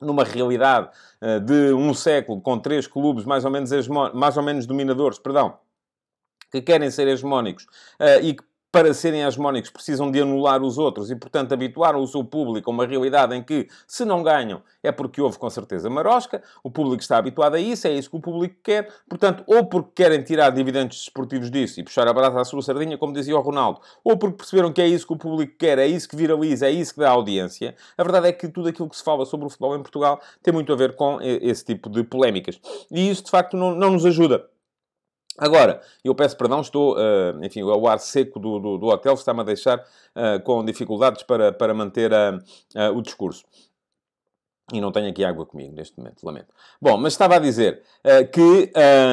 numa 0.00 0.24
realidade 0.24 0.90
uh, 1.22 1.40
de 1.40 1.72
um 1.72 1.92
século 1.94 2.40
com 2.40 2.58
três 2.58 2.86
clubes 2.86 3.24
mais 3.24 3.44
ou 3.44 3.50
menos, 3.50 3.70
mais 4.14 4.36
ou 4.36 4.42
menos 4.42 4.66
dominadores, 4.66 5.18
perdão, 5.18 5.58
que 6.60 6.62
querem 6.62 6.90
ser 6.90 7.08
hegemónicos 7.08 7.64
uh, 8.00 8.22
e 8.22 8.34
que 8.34 8.44
para 8.74 8.92
serem 8.92 9.22
hegemónicos 9.22 9.70
precisam 9.70 10.10
de 10.10 10.20
anular 10.20 10.60
os 10.60 10.78
outros 10.78 11.08
e, 11.08 11.14
portanto, 11.14 11.52
habituaram 11.52 12.02
o 12.02 12.06
seu 12.08 12.24
público 12.24 12.68
a 12.68 12.74
uma 12.74 12.84
realidade 12.84 13.32
em 13.32 13.40
que, 13.40 13.68
se 13.86 14.04
não 14.04 14.20
ganham, 14.20 14.62
é 14.82 14.90
porque 14.90 15.20
houve 15.20 15.38
com 15.38 15.48
certeza 15.48 15.88
marosca, 15.88 16.42
o 16.60 16.68
público 16.68 17.00
está 17.00 17.16
habituado 17.18 17.54
a 17.54 17.60
isso, 17.60 17.86
é 17.86 17.92
isso 17.92 18.10
que 18.10 18.16
o 18.16 18.20
público 18.20 18.56
quer, 18.64 18.92
portanto, 19.08 19.44
ou 19.46 19.64
porque 19.64 20.02
querem 20.02 20.24
tirar 20.24 20.50
dividendos 20.50 20.96
desportivos 21.04 21.52
disso 21.52 21.78
e 21.78 21.84
puxar 21.84 22.08
a 22.08 22.12
brasa 22.12 22.40
à 22.40 22.44
sua 22.44 22.62
sardinha, 22.62 22.98
como 22.98 23.12
dizia 23.12 23.36
o 23.36 23.40
Ronaldo, 23.40 23.80
ou 24.02 24.16
porque 24.16 24.38
perceberam 24.38 24.72
que 24.72 24.82
é 24.82 24.88
isso 24.88 25.06
que 25.06 25.12
o 25.12 25.16
público 25.16 25.54
quer, 25.56 25.78
é 25.78 25.86
isso 25.86 26.08
que 26.08 26.16
viraliza, 26.16 26.66
é 26.66 26.72
isso 26.72 26.94
que 26.94 26.98
dá 26.98 27.10
audiência. 27.10 27.76
A 27.96 28.02
verdade 28.02 28.26
é 28.26 28.32
que 28.32 28.48
tudo 28.48 28.70
aquilo 28.70 28.88
que 28.88 28.96
se 28.96 29.04
fala 29.04 29.24
sobre 29.24 29.46
o 29.46 29.50
futebol 29.50 29.76
em 29.76 29.82
Portugal 29.82 30.20
tem 30.42 30.52
muito 30.52 30.72
a 30.72 30.76
ver 30.76 30.96
com 30.96 31.20
esse 31.22 31.64
tipo 31.64 31.88
de 31.88 32.02
polémicas. 32.02 32.60
E 32.90 33.08
isso, 33.08 33.22
de 33.22 33.30
facto, 33.30 33.56
não, 33.56 33.72
não 33.72 33.92
nos 33.92 34.04
ajuda. 34.04 34.52
Agora, 35.38 35.80
eu 36.04 36.14
peço 36.14 36.36
perdão, 36.36 36.60
estou, 36.60 36.96
uh, 36.96 37.44
enfim, 37.44 37.62
o 37.62 37.88
ar 37.88 37.98
seco 37.98 38.38
do, 38.38 38.58
do, 38.58 38.78
do 38.78 38.86
hotel 38.86 39.14
está-me 39.14 39.40
a 39.40 39.44
deixar 39.44 39.78
uh, 39.78 40.40
com 40.44 40.64
dificuldades 40.64 41.22
para, 41.24 41.52
para 41.52 41.74
manter 41.74 42.12
uh, 42.12 42.96
o 42.96 43.02
discurso. 43.02 43.44
E 44.72 44.80
não 44.80 44.90
tenho 44.90 45.10
aqui 45.10 45.22
água 45.22 45.44
comigo 45.44 45.74
neste 45.74 45.98
momento, 45.98 46.24
lamento. 46.24 46.46
Bom, 46.80 46.96
mas 46.96 47.12
estava 47.12 47.36
a 47.36 47.38
dizer 47.38 47.82
uh, 48.02 48.26
que 48.30 48.72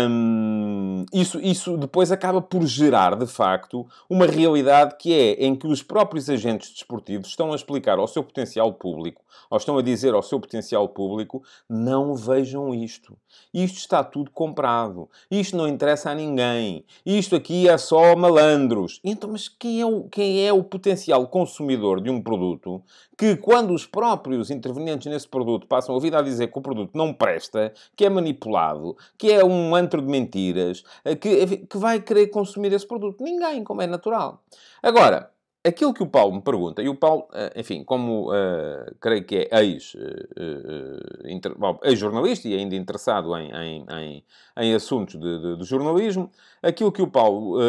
um, 0.10 1.06
isso, 1.12 1.42
isso 1.42 1.76
depois 1.76 2.10
acaba 2.10 2.42
por 2.42 2.66
gerar, 2.66 3.18
de 3.18 3.28
facto, 3.28 3.86
uma 4.10 4.26
realidade 4.26 4.96
que 4.98 5.14
é 5.14 5.46
em 5.46 5.54
que 5.54 5.68
os 5.68 5.84
próprios 5.84 6.30
agentes 6.30 6.72
desportivos 6.72 7.28
estão 7.28 7.52
a 7.52 7.56
explicar 7.56 8.00
ao 8.00 8.08
seu 8.08 8.24
potencial 8.24 8.72
público, 8.74 9.22
ou 9.50 9.58
estão 9.58 9.78
a 9.78 9.82
dizer 9.82 10.14
ao 10.14 10.24
seu 10.24 10.40
potencial 10.40 10.88
público, 10.88 11.44
não 11.70 12.16
vejam 12.16 12.74
isto. 12.74 13.18
Isto 13.54 13.80
está 13.80 14.06
tudo 14.06 14.32
comprado. 14.32 15.10
Isto 15.30 15.58
não 15.58 15.68
interessa 15.68 16.12
a 16.12 16.16
ninguém. 16.16 16.86
Isto 17.06 17.36
aqui 17.36 17.68
é 17.68 17.78
só 17.78 18.16
malandros. 18.16 19.02
Então, 19.04 19.32
mas 19.32 19.50
quem 19.50 19.82
é 19.82 19.86
o, 19.86 20.04
quem 20.04 20.46
é 20.46 20.54
o 20.54 20.64
potencial 20.64 21.28
consumidor 21.28 22.02
de 22.02 22.10
um 22.10 22.22
produto 22.22 22.82
que, 23.18 23.36
quando 23.36 23.74
os 23.74 23.86
próprios 23.86 24.50
intervenientes 24.50 25.12
nesse 25.12 25.28
produto 25.28 25.41
produto, 25.44 25.68
passam 25.68 25.96
a 25.96 26.00
vida 26.00 26.20
a 26.20 26.22
dizer 26.22 26.52
que 26.52 26.60
o 26.60 26.62
produto 26.62 26.92
não 26.94 27.14
presta, 27.14 27.74
que 27.96 28.06
é 28.06 28.10
manipulado, 28.10 28.96
que 29.18 29.32
é 29.32 29.44
um 29.44 29.76
antro 29.76 30.02
de 30.02 30.08
mentiras, 30.08 30.84
eh, 31.04 31.16
que, 31.16 31.58
que 31.58 31.78
vai 31.78 32.00
querer 32.00 32.28
consumir 32.28 32.72
esse 32.74 32.88
produto. 32.88 33.24
Ninguém, 33.24 33.64
como 33.64 33.82
é 33.82 33.88
natural. 33.88 34.44
Agora, 34.84 35.32
aquilo 35.64 35.94
que 35.94 36.02
o 36.02 36.08
Paulo 36.08 36.34
me 36.34 36.42
pergunta, 36.42 36.82
e 36.82 36.90
o 36.90 36.96
Paulo, 36.96 37.28
eh, 37.34 37.54
enfim, 37.58 37.84
como 37.84 38.32
uh, 38.32 38.96
creio 39.00 39.24
que 39.24 39.48
é 39.52 39.64
ex-jornalista 39.64 42.48
uh, 42.48 42.52
uh, 42.52 42.54
e 42.54 42.58
ainda 42.58 42.76
interessado 42.76 43.38
em, 43.38 43.52
em, 43.52 43.86
em, 43.92 44.24
em 44.58 44.74
assuntos 44.74 45.20
de, 45.20 45.40
de, 45.40 45.58
de, 45.58 45.64
jornalismo, 45.64 46.32
aquilo 46.64 46.92
que 46.92 47.02
o 47.02 47.08
Paulo 47.08 47.60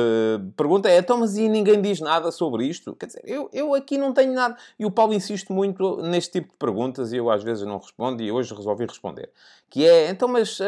pergunta 0.56 0.88
é, 0.88 0.96
então, 0.98 1.18
mas 1.18 1.36
e 1.36 1.48
ninguém 1.48 1.82
diz 1.82 2.00
nada 2.00 2.30
sobre 2.30 2.66
isto? 2.66 2.94
Quer 2.96 3.06
dizer, 3.06 3.22
eu, 3.24 3.50
eu 3.52 3.74
aqui 3.74 3.98
não 3.98 4.12
tenho 4.12 4.32
nada. 4.32 4.56
E 4.78 4.86
o 4.86 4.90
Paulo 4.90 5.12
insiste 5.12 5.52
muito 5.52 6.00
neste 6.02 6.32
tipo 6.32 6.50
de 6.50 6.56
perguntas 6.56 7.12
e 7.12 7.18
eu 7.18 7.30
às 7.30 7.42
vezes 7.42 7.66
não 7.66 7.78
respondo 7.78 8.22
e 8.22 8.32
hoje 8.32 8.54
resolvi 8.54 8.86
responder. 8.86 9.30
Que 9.68 9.86
é, 9.86 10.08
então, 10.10 10.28
mas 10.28 10.58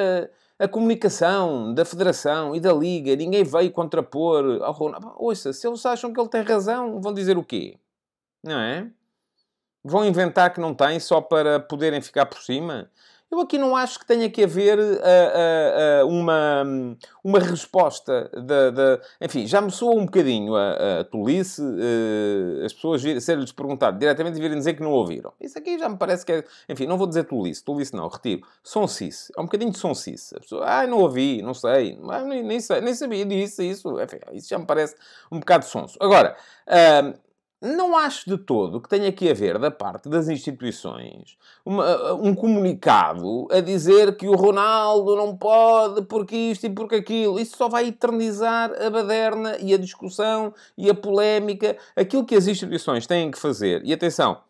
a 0.59 0.69
comunicação 0.69 1.75
da 1.75 1.85
Federação 1.85 2.55
e 2.55 2.61
da 2.61 2.73
Liga, 2.73 3.17
ninguém 3.17 3.43
veio 3.45 3.73
contrapor 3.73 4.63
ao 4.63 4.73
Ronaldo. 4.73 5.13
Ouça, 5.17 5.53
se 5.53 5.67
eles 5.67 5.85
acham 5.85 6.13
que 6.13 6.21
ele 6.21 6.29
tem 6.29 6.43
razão, 6.43 7.01
vão 7.01 7.13
dizer 7.13 7.37
o 7.37 7.45
quê? 7.45 7.79
Não 8.43 8.59
é? 8.59 8.91
Vão 9.83 10.05
inventar 10.05 10.53
que 10.53 10.61
não 10.61 10.75
tem 10.75 10.99
só 11.01 11.21
para 11.21 11.61
poderem 11.61 12.01
ficar 12.01 12.27
por 12.27 12.41
cima? 12.41 12.91
Eu 13.35 13.41
aqui 13.41 13.59
não 13.59 13.75
acho 13.75 13.99
que 13.99 14.07
tenha 14.07 14.31
que 14.31 14.45
haver 14.45 14.79
uh, 14.79 14.83
uh, 14.83 16.07
uh, 16.07 16.09
uma, 16.09 16.63
uma 17.25 17.41
resposta 17.41 18.31
da. 18.33 19.01
Enfim, 19.21 19.45
já 19.45 19.61
me 19.61 19.73
soa 19.73 19.97
um 19.97 20.05
bocadinho 20.05 20.55
a, 20.55 21.01
a 21.01 21.05
tolice 21.05 21.61
as 22.65 22.73
pessoas 22.73 23.03
serem-lhes 23.03 23.51
perguntado 23.51 23.99
diretamente 23.99 24.39
e 24.39 24.41
virem 24.41 24.57
dizer 24.57 24.75
que 24.75 24.83
não 24.85 24.93
ouviram. 24.93 25.33
Isso 25.41 25.59
aqui 25.59 25.77
já 25.77 25.89
me 25.89 25.97
parece 25.97 26.25
que 26.25 26.31
é... 26.31 26.45
Enfim, 26.69 26.87
não 26.87 26.97
vou 26.97 27.09
dizer 27.09 27.25
tolice. 27.25 27.65
Tolice 27.65 27.93
não, 27.93 28.07
retiro. 28.07 28.43
Sonsice. 28.63 29.33
É 29.37 29.41
um 29.41 29.47
bocadinho 29.47 29.73
de 29.73 29.79
sonsice. 29.79 30.37
A 30.37 30.41
pessoa, 30.41 30.65
ah, 30.65 30.87
não 30.87 30.99
ouvi, 31.01 31.43
não 31.43 31.55
sei. 31.55 31.99
Nem, 32.01 32.45
nem, 32.45 32.61
sei, 32.61 32.81
nem 32.81 32.95
sabia 32.95 33.25
disso, 33.25 33.63
isso. 33.63 34.01
Enfim, 34.01 34.19
isso 34.33 34.49
já 34.49 34.61
me 34.61 34.65
parece 34.65 34.95
um 35.31 35.41
bocado 35.41 35.65
sonso. 35.65 35.99
Agora... 36.01 36.37
Não 37.65 37.97
acho 37.97 38.29
de 38.29 38.37
todo 38.37 38.79
que 38.79 38.91
tenha 38.91 39.11
que 39.11 39.31
haver, 39.31 39.59
da 39.59 39.71
parte 39.71 40.07
das 40.07 40.29
instituições, 40.29 41.39
uma, 41.65 42.13
um 42.13 42.35
comunicado 42.35 43.49
a 43.51 43.59
dizer 43.59 44.19
que 44.19 44.29
o 44.29 44.35
Ronaldo 44.35 45.17
não 45.17 45.35
pode 45.35 46.03
porque 46.03 46.37
isto 46.37 46.67
e 46.67 46.71
porque 46.71 46.97
aquilo. 46.97 47.41
Isso 47.41 47.57
só 47.57 47.67
vai 47.67 47.89
eternizar 47.89 48.71
a 48.79 48.91
baderna 48.91 49.57
e 49.61 49.73
a 49.73 49.79
discussão 49.79 50.53
e 50.77 50.91
a 50.91 50.95
polémica. 50.95 51.75
Aquilo 51.97 52.27
que 52.27 52.35
as 52.35 52.47
instituições 52.47 53.07
têm 53.07 53.31
que 53.31 53.39
fazer. 53.39 53.81
E 53.83 53.95
atenção, 53.95 54.43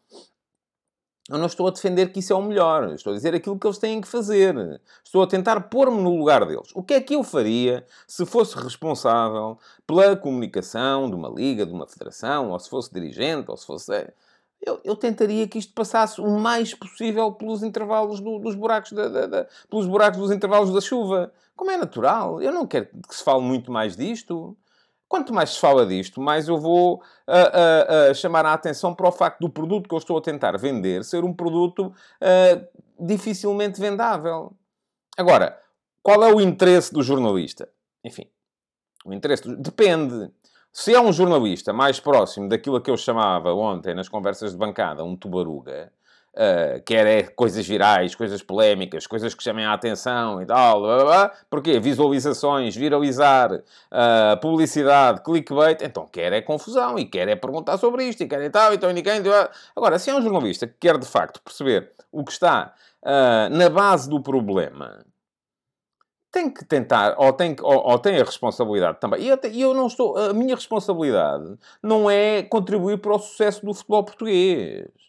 eu 1.30 1.38
não 1.38 1.46
estou 1.46 1.66
a 1.66 1.70
defender 1.70 2.12
que 2.12 2.20
isso 2.20 2.32
é 2.32 2.36
o 2.36 2.42
melhor. 2.42 2.92
Estou 2.92 3.12
a 3.12 3.16
dizer 3.16 3.34
aquilo 3.34 3.58
que 3.58 3.66
eles 3.66 3.78
têm 3.78 4.00
que 4.00 4.08
fazer. 4.08 4.80
Estou 5.02 5.22
a 5.22 5.26
tentar 5.26 5.58
pôr-me 5.62 6.02
no 6.02 6.16
lugar 6.18 6.44
deles. 6.44 6.68
O 6.74 6.82
que 6.82 6.94
é 6.94 7.00
que 7.00 7.14
eu 7.14 7.24
faria 7.24 7.86
se 8.06 8.26
fosse 8.26 8.54
responsável 8.56 9.58
pela 9.86 10.16
comunicação 10.16 11.08
de 11.08 11.16
uma 11.16 11.30
liga, 11.30 11.64
de 11.64 11.72
uma 11.72 11.86
federação, 11.86 12.50
ou 12.50 12.58
se 12.58 12.68
fosse 12.68 12.92
dirigente, 12.92 13.50
ou 13.50 13.56
se 13.56 13.66
fosse... 13.66 13.94
É, 13.94 14.12
eu, 14.60 14.80
eu 14.84 14.96
tentaria 14.96 15.48
que 15.48 15.58
isto 15.58 15.72
passasse 15.72 16.20
o 16.20 16.38
mais 16.38 16.74
possível 16.74 17.32
pelos 17.32 17.62
intervalos 17.62 18.20
do, 18.20 18.38
dos 18.38 18.54
buracos 18.54 18.92
da, 18.92 19.08
da, 19.08 19.26
da, 19.26 19.46
pelos 19.70 19.86
buracos 19.86 20.18
dos 20.18 20.30
intervalos 20.30 20.72
da 20.72 20.80
chuva. 20.80 21.32
Como 21.56 21.70
é 21.70 21.76
natural. 21.78 22.42
Eu 22.42 22.52
não 22.52 22.66
quero 22.66 22.86
que 23.08 23.14
se 23.14 23.24
fale 23.24 23.42
muito 23.42 23.72
mais 23.72 23.96
disto. 23.96 24.56
Quanto 25.14 25.32
mais 25.32 25.50
se 25.50 25.60
fala 25.60 25.86
disto, 25.86 26.20
mais 26.20 26.48
eu 26.48 26.58
vou 26.58 26.96
uh, 26.96 28.10
uh, 28.10 28.14
chamar 28.16 28.44
a 28.44 28.52
atenção 28.52 28.92
para 28.92 29.08
o 29.08 29.12
facto 29.12 29.38
do 29.38 29.48
produto 29.48 29.88
que 29.88 29.94
eu 29.94 29.98
estou 29.98 30.18
a 30.18 30.20
tentar 30.20 30.58
vender 30.58 31.04
ser 31.04 31.22
um 31.22 31.32
produto 31.32 31.94
dificilmente 32.98 33.80
vendável. 33.80 34.52
Agora, 35.16 35.56
qual 36.02 36.24
é 36.24 36.34
o 36.34 36.40
interesse 36.40 36.92
do 36.92 37.00
jornalista? 37.00 37.68
Enfim, 38.02 38.26
o 39.04 39.12
interesse 39.12 39.44
do... 39.44 39.56
depende. 39.56 40.32
Se 40.72 40.92
é 40.92 41.00
um 41.00 41.12
jornalista 41.12 41.72
mais 41.72 42.00
próximo 42.00 42.48
daquilo 42.48 42.80
que 42.80 42.90
eu 42.90 42.96
chamava 42.96 43.54
ontem 43.54 43.94
nas 43.94 44.08
conversas 44.08 44.50
de 44.50 44.58
bancada, 44.58 45.04
um 45.04 45.14
tubaruga, 45.14 45.92
uh, 46.34 46.82
quer 46.84 47.06
é 47.06 47.22
coisas 47.22 47.66
virais, 47.66 48.14
coisas 48.14 48.42
polémicas, 48.42 49.06
coisas 49.06 49.34
que 49.34 49.42
chamem 49.42 49.64
a 49.64 49.72
atenção 49.72 50.42
e 50.42 50.46
tal, 50.46 50.80
blá, 50.80 50.96
blá, 50.96 51.04
blá. 51.04 51.32
porquê? 51.48 51.78
Visualizações, 51.80 52.76
viralizar, 52.76 53.52
uh, 53.52 54.40
publicidade, 54.40 55.22
clickbait, 55.22 55.82
então 55.82 56.06
quer 56.06 56.32
é 56.32 56.40
confusão 56.40 56.98
e 56.98 57.04
quer 57.04 57.28
é 57.28 57.36
perguntar 57.36 57.78
sobre 57.78 58.04
isto 58.04 58.22
e 58.22 58.28
quer 58.28 58.42
é 58.42 58.50
tal, 58.50 58.74
então 58.74 58.92
ninguém... 58.92 59.22
Agora, 59.74 59.98
se 59.98 60.10
é 60.10 60.14
um 60.14 60.22
jornalista 60.22 60.66
que 60.66 60.74
quer 60.80 60.98
de 60.98 61.06
facto 61.06 61.40
perceber 61.42 61.92
o 62.12 62.24
que 62.24 62.32
está 62.32 62.74
uh, 63.02 63.48
na 63.50 63.68
base 63.70 64.08
do 64.08 64.20
problema 64.20 65.04
tem 66.34 66.50
que 66.50 66.64
tentar, 66.64 67.14
ou 67.16 67.32
tem, 67.32 67.54
ou, 67.62 67.90
ou 67.90 67.96
tem 67.96 68.20
a 68.20 68.24
responsabilidade 68.24 68.98
também. 68.98 69.22
E 69.22 69.28
eu, 69.28 69.38
eu 69.52 69.72
não 69.72 69.86
estou. 69.86 70.18
A 70.18 70.32
minha 70.32 70.56
responsabilidade 70.56 71.56
não 71.80 72.10
é 72.10 72.42
contribuir 72.42 72.98
para 72.98 73.14
o 73.14 73.18
sucesso 73.20 73.64
do 73.64 73.72
futebol 73.72 74.02
português. 74.02 75.03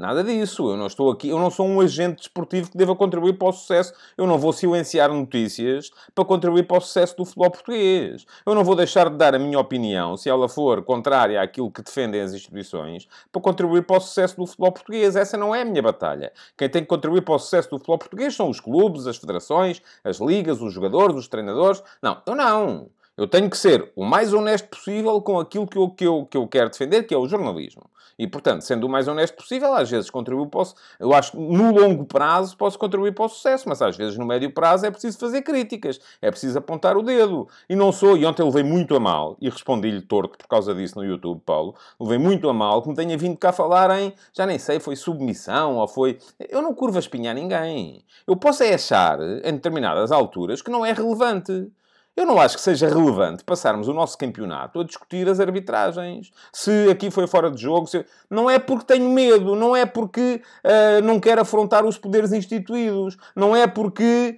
Nada 0.00 0.24
disso. 0.24 0.70
Eu 0.70 0.78
não 0.78 0.86
estou 0.86 1.10
aqui, 1.10 1.28
eu 1.28 1.38
não 1.38 1.50
sou 1.50 1.66
um 1.66 1.78
agente 1.78 2.20
desportivo 2.20 2.70
que 2.70 2.78
deva 2.78 2.96
contribuir 2.96 3.34
para 3.34 3.48
o 3.48 3.52
sucesso. 3.52 3.92
Eu 4.16 4.26
não 4.26 4.38
vou 4.38 4.50
silenciar 4.50 5.12
notícias 5.12 5.90
para 6.14 6.24
contribuir 6.24 6.62
para 6.62 6.78
o 6.78 6.80
sucesso 6.80 7.14
do 7.18 7.26
futebol 7.26 7.50
português. 7.50 8.24
Eu 8.46 8.54
não 8.54 8.64
vou 8.64 8.74
deixar 8.74 9.10
de 9.10 9.16
dar 9.18 9.34
a 9.34 9.38
minha 9.38 9.58
opinião, 9.58 10.16
se 10.16 10.30
ela 10.30 10.48
for 10.48 10.82
contrária 10.82 11.42
àquilo 11.42 11.70
que 11.70 11.82
defendem 11.82 12.22
as 12.22 12.32
instituições, 12.32 13.06
para 13.30 13.42
contribuir 13.42 13.82
para 13.82 13.98
o 13.98 14.00
sucesso 14.00 14.38
do 14.38 14.46
futebol 14.46 14.72
português. 14.72 15.16
Essa 15.16 15.36
não 15.36 15.54
é 15.54 15.60
a 15.60 15.64
minha 15.66 15.82
batalha. 15.82 16.32
Quem 16.56 16.70
tem 16.70 16.80
que 16.80 16.88
contribuir 16.88 17.20
para 17.20 17.34
o 17.34 17.38
sucesso 17.38 17.68
do 17.68 17.76
futebol 17.76 17.98
português 17.98 18.34
são 18.34 18.48
os 18.48 18.58
clubes, 18.58 19.06
as 19.06 19.18
federações, 19.18 19.82
as 20.02 20.18
ligas, 20.18 20.62
os 20.62 20.72
jogadores, 20.72 21.14
os 21.14 21.28
treinadores. 21.28 21.82
Não, 22.00 22.22
eu 22.26 22.34
não. 22.34 22.88
Eu 23.20 23.28
tenho 23.28 23.50
que 23.50 23.58
ser 23.58 23.92
o 23.94 24.02
mais 24.02 24.32
honesto 24.32 24.66
possível 24.68 25.20
com 25.20 25.38
aquilo 25.38 25.66
que 25.66 25.76
eu, 25.76 25.90
que 25.90 26.06
eu, 26.06 26.24
que 26.24 26.38
eu 26.38 26.48
quero 26.48 26.70
defender, 26.70 27.02
que 27.02 27.12
é 27.12 27.18
o 27.18 27.28
jornalismo. 27.28 27.82
E, 28.18 28.26
portanto, 28.26 28.62
sendo 28.62 28.86
o 28.86 28.88
mais 28.88 29.08
honesto 29.08 29.34
possível, 29.34 29.74
às 29.74 29.90
vezes 29.90 30.08
contribuo 30.08 30.46
para 30.46 30.62
o... 30.62 30.66
Eu 30.98 31.12
acho 31.12 31.32
que 31.32 31.36
no 31.36 31.70
longo 31.70 32.06
prazo 32.06 32.56
posso 32.56 32.78
contribuir 32.78 33.12
para 33.14 33.26
o 33.26 33.28
sucesso, 33.28 33.68
mas 33.68 33.82
às 33.82 33.94
vezes 33.94 34.16
no 34.16 34.24
médio 34.24 34.50
prazo 34.50 34.86
é 34.86 34.90
preciso 34.90 35.18
fazer 35.18 35.42
críticas, 35.42 36.00
é 36.22 36.30
preciso 36.30 36.58
apontar 36.58 36.96
o 36.96 37.02
dedo. 37.02 37.46
E 37.68 37.76
não 37.76 37.92
sou, 37.92 38.16
e 38.16 38.24
ontem 38.24 38.42
levei 38.42 38.62
muito 38.62 38.96
a 38.96 39.00
mal, 39.00 39.36
e 39.38 39.50
respondi-lhe 39.50 40.00
torto 40.00 40.38
por 40.38 40.48
causa 40.48 40.74
disso 40.74 40.96
no 40.96 41.04
YouTube, 41.04 41.42
Paulo, 41.44 41.74
levei 42.00 42.16
muito 42.16 42.48
a 42.48 42.54
mal 42.54 42.80
que 42.80 42.88
me 42.88 42.94
tenha 42.94 43.18
vindo 43.18 43.36
cá 43.36 43.52
falar 43.52 43.90
em, 44.00 44.14
já 44.32 44.46
nem 44.46 44.58
sei, 44.58 44.80
foi 44.80 44.96
submissão 44.96 45.76
ou 45.76 45.86
foi... 45.86 46.16
Eu 46.48 46.62
não 46.62 46.74
curvo 46.74 46.96
a 46.96 47.00
espinha 47.00 47.32
a 47.32 47.34
ninguém. 47.34 48.02
Eu 48.26 48.34
posso 48.34 48.62
é 48.62 48.72
achar, 48.72 49.20
em 49.20 49.52
determinadas 49.52 50.10
alturas, 50.10 50.62
que 50.62 50.70
não 50.70 50.86
é 50.86 50.92
relevante. 50.94 51.70
Eu 52.16 52.26
não 52.26 52.40
acho 52.40 52.56
que 52.56 52.62
seja 52.62 52.88
relevante 52.88 53.44
passarmos 53.44 53.88
o 53.88 53.94
nosso 53.94 54.18
campeonato 54.18 54.80
a 54.80 54.84
discutir 54.84 55.28
as 55.28 55.40
arbitragens. 55.40 56.30
Se 56.52 56.88
aqui 56.90 57.10
foi 57.10 57.26
fora 57.26 57.50
de 57.50 57.62
jogo, 57.62 57.86
se... 57.86 58.04
não 58.28 58.50
é 58.50 58.58
porque 58.58 58.84
tenho 58.84 59.08
medo, 59.10 59.54
não 59.54 59.74
é 59.74 59.86
porque 59.86 60.42
uh, 60.64 61.04
não 61.04 61.20
quero 61.20 61.40
afrontar 61.40 61.86
os 61.86 61.96
poderes 61.96 62.32
instituídos, 62.32 63.16
não 63.34 63.54
é 63.54 63.66
porque. 63.66 64.36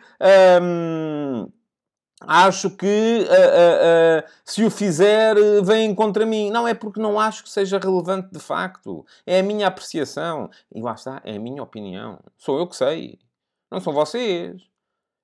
Um, 0.63 1.49
acho 2.27 2.71
que 2.71 3.27
uh, 3.27 3.33
uh, 3.33 4.21
uh, 4.21 4.31
se 4.45 4.65
o 4.65 4.71
fizer 4.71 5.35
vem 5.65 5.95
contra 5.95 6.25
mim. 6.25 6.51
Não, 6.51 6.67
é 6.67 6.75
porque 6.75 7.01
não 7.01 7.19
acho 7.19 7.43
que 7.43 7.51
seja 7.51 7.79
relevante 7.79 8.29
de 8.33 8.39
facto. 8.39 9.05
É 9.27 9.41
a 9.41 9.43
minha 9.43 9.67
apreciação. 9.67 10.51
E 10.75 10.81
lá 10.81 10.93
está, 10.93 11.21
é 11.25 11.37
a 11.37 11.41
minha 11.41 11.63
opinião. 11.63 12.19
Sou 12.37 12.59
eu 12.59 12.67
que 12.67 12.77
sei. 12.77 13.19
Não 13.71 13.81
são 13.81 13.93
vocês. 13.93 14.72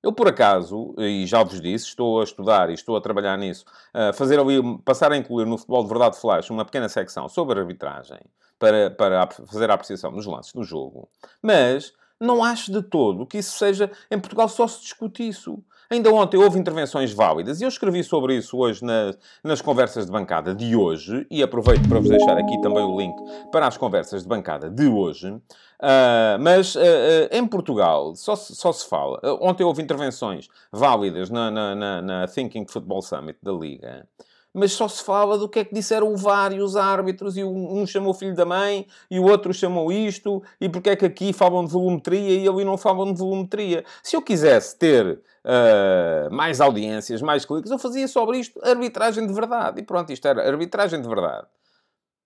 Eu, 0.01 0.13
por 0.13 0.27
acaso, 0.27 0.95
e 0.97 1.25
já 1.25 1.43
vos 1.43 1.59
disse, 1.59 1.87
estou 1.87 2.21
a 2.21 2.23
estudar 2.23 2.69
e 2.69 2.73
estou 2.73 2.95
a 2.95 3.01
trabalhar 3.01 3.37
nisso, 3.37 3.65
a 3.93 4.13
fazer 4.13 4.39
ali, 4.39 4.61
passar 4.79 5.11
a 5.11 5.17
incluir 5.17 5.45
no 5.45 5.57
Futebol 5.57 5.83
de 5.83 5.89
Verdade 5.89 6.17
Flash 6.17 6.49
uma 6.49 6.63
pequena 6.63 6.87
secção 6.87 7.27
sobre 7.27 7.59
arbitragem, 7.59 8.19
para, 8.57 8.91
para 8.91 9.27
fazer 9.27 9.69
a 9.69 9.73
apreciação 9.73 10.11
dos 10.11 10.25
lances 10.25 10.53
do 10.53 10.63
jogo. 10.63 11.09
Mas 11.41 11.93
não 12.19 12.43
acho 12.43 12.71
de 12.71 12.81
todo 12.81 13.25
que 13.25 13.39
isso 13.39 13.57
seja... 13.57 13.91
Em 14.09 14.19
Portugal 14.19 14.47
só 14.47 14.67
se 14.67 14.81
discute 14.81 15.27
isso. 15.27 15.61
Ainda 15.91 16.13
ontem 16.13 16.37
houve 16.37 16.59
intervenções 16.59 17.11
válidas 17.11 17.59
e 17.59 17.63
eu 17.63 17.67
escrevi 17.67 18.03
sobre 18.03 18.35
isso 18.35 18.55
hoje 18.57 18.85
na, 18.85 19.11
nas 19.43 19.59
conversas 19.59 20.05
de 20.05 20.11
bancada 20.11 20.53
de 20.53 20.75
hoje 20.75 21.25
e 21.31 21.41
aproveito 21.41 21.89
para 21.89 21.99
vos 21.99 22.09
deixar 22.09 22.37
aqui 22.37 22.61
também 22.61 22.83
o 22.83 22.95
link 22.95 23.15
para 23.51 23.65
as 23.65 23.75
conversas 23.75 24.21
de 24.21 24.29
bancada 24.29 24.69
de 24.69 24.87
hoje. 24.87 25.31
Uh, 25.31 26.37
mas 26.41 26.75
uh, 26.75 26.79
uh, 26.79 26.83
em 27.31 27.47
Portugal 27.47 28.15
só 28.15 28.35
se, 28.35 28.55
só 28.55 28.71
se 28.71 28.87
fala. 28.87 29.19
ontem 29.41 29.63
houve 29.63 29.81
intervenções 29.81 30.47
válidas 30.71 31.31
na, 31.31 31.49
na, 31.49 31.75
na, 31.75 32.01
na 32.03 32.27
Thinking 32.27 32.67
Football 32.67 33.01
Summit 33.01 33.39
da 33.41 33.51
Liga 33.51 34.07
mas 34.53 34.71
só 34.71 34.87
se 34.87 35.03
fala 35.03 35.37
do 35.37 35.47
que 35.47 35.59
é 35.59 35.65
que 35.65 35.73
disseram 35.73 36.15
vários 36.15 36.75
árbitros 36.75 37.37
e 37.37 37.43
um 37.43 37.85
chamou 37.85 38.13
filho 38.13 38.35
da 38.35 38.45
mãe 38.45 38.87
e 39.09 39.19
o 39.19 39.23
outro 39.23 39.53
chamou 39.53 39.91
isto 39.91 40.41
e 40.59 40.67
porque 40.67 40.89
é 40.89 40.95
que 40.95 41.05
aqui 41.05 41.31
falam 41.31 41.63
de 41.65 41.71
volumetria 41.71 42.41
e 42.41 42.47
ali 42.47 42.65
não 42.65 42.77
falam 42.77 43.13
de 43.13 43.19
volumetria. 43.19 43.83
Se 44.01 44.15
eu 44.15 44.21
quisesse 44.21 44.77
ter 44.77 45.21
uh, 45.45 46.33
mais 46.33 46.59
audiências, 46.59 47.21
mais 47.21 47.45
cliques, 47.45 47.71
eu 47.71 47.77
fazia 47.77 48.07
sobre 48.07 48.39
isto 48.39 48.59
arbitragem 48.63 49.25
de 49.25 49.33
verdade. 49.33 49.81
E 49.81 49.83
pronto, 49.83 50.11
isto 50.11 50.27
era 50.27 50.47
arbitragem 50.47 51.01
de 51.01 51.07
verdade. 51.07 51.47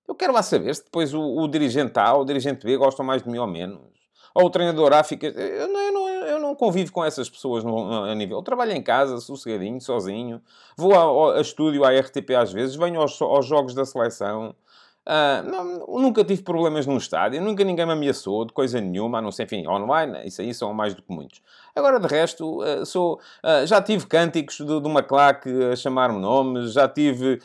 Eu 0.08 0.15
quero 0.15 0.34
lá 0.34 0.44
saber 0.44 0.74
se 0.75 0.84
depois 0.84 1.13
o, 1.13 1.22
o 1.22 1.48
dirigente 1.48 1.98
A 2.00 2.13
ou 2.13 2.22
o 2.22 2.25
dirigente 2.25 2.65
B 2.65 2.77
gostam 2.77 3.06
mais 3.06 3.24
de 3.24 3.30
mim 3.30 3.38
ou 3.38 3.48
menos. 3.48 4.02
Ou 4.34 4.46
o 4.46 4.50
treinador 4.50 4.94
A 4.94 5.04
fica... 5.04 5.28
Eu 5.28 5.68
não, 5.68 5.80
eu 5.80 5.94
não, 5.94 6.10
eu 6.10 6.40
não 6.40 6.56
convivo 6.56 6.92
com 6.92 7.04
essas 7.06 7.30
pessoas 7.30 7.63
no, 7.63 7.86
no, 7.86 8.04
a 8.04 8.16
nível. 8.16 8.38
Eu 8.38 8.44
trabalho 8.44 8.72
em 8.72 8.82
casa, 8.82 9.20
sossegadinho, 9.20 9.80
sozinho. 9.80 10.42
Vou 10.75 10.94
ao, 10.94 11.32
a 11.32 11.42
estúdio, 11.42 11.84
à 11.84 11.92
RTP 11.92 12.32
às 12.32 12.52
vezes, 12.52 12.75
venho 12.75 13.00
aos, 13.00 13.22
aos 13.22 13.46
jogos 13.46 13.74
da 13.74 13.86
seleção. 13.86 14.56
Uh, 15.05 15.43
não, 15.50 16.00
nunca 16.00 16.24
tive 16.24 16.43
problemas 16.43 16.88
num 16.88 16.95
estádio, 16.95 17.41
nunca 17.41 17.62
ninguém 17.65 17.86
me 17.86 17.91
ameaçou 17.91 18.45
de 18.45 18.53
coisa 18.53 18.79
nenhuma, 18.79 19.17
a 19.17 19.22
não 19.22 19.33
ser, 19.33 19.43
enfim, 19.43 19.67
online, 19.67 20.25
isso 20.25 20.41
aí 20.41 20.53
são 20.53 20.74
mais 20.74 20.93
do 20.93 21.01
que 21.01 21.13
muitos. 21.13 21.41
Agora, 21.75 22.00
de 22.00 22.07
resto, 22.07 22.63
uh, 22.63 22.86
sou, 22.86 23.19
uh, 23.43 23.67
já 23.67 23.81
tive 23.81 24.07
cânticos 24.07 24.55
de, 24.55 24.65
de 24.65 24.88
uma 24.88 25.03
claque 25.03 25.50
a 25.74 25.75
chamar-me 25.75 26.19
nomes, 26.19 26.72
já 26.72 26.88
tive 26.88 27.41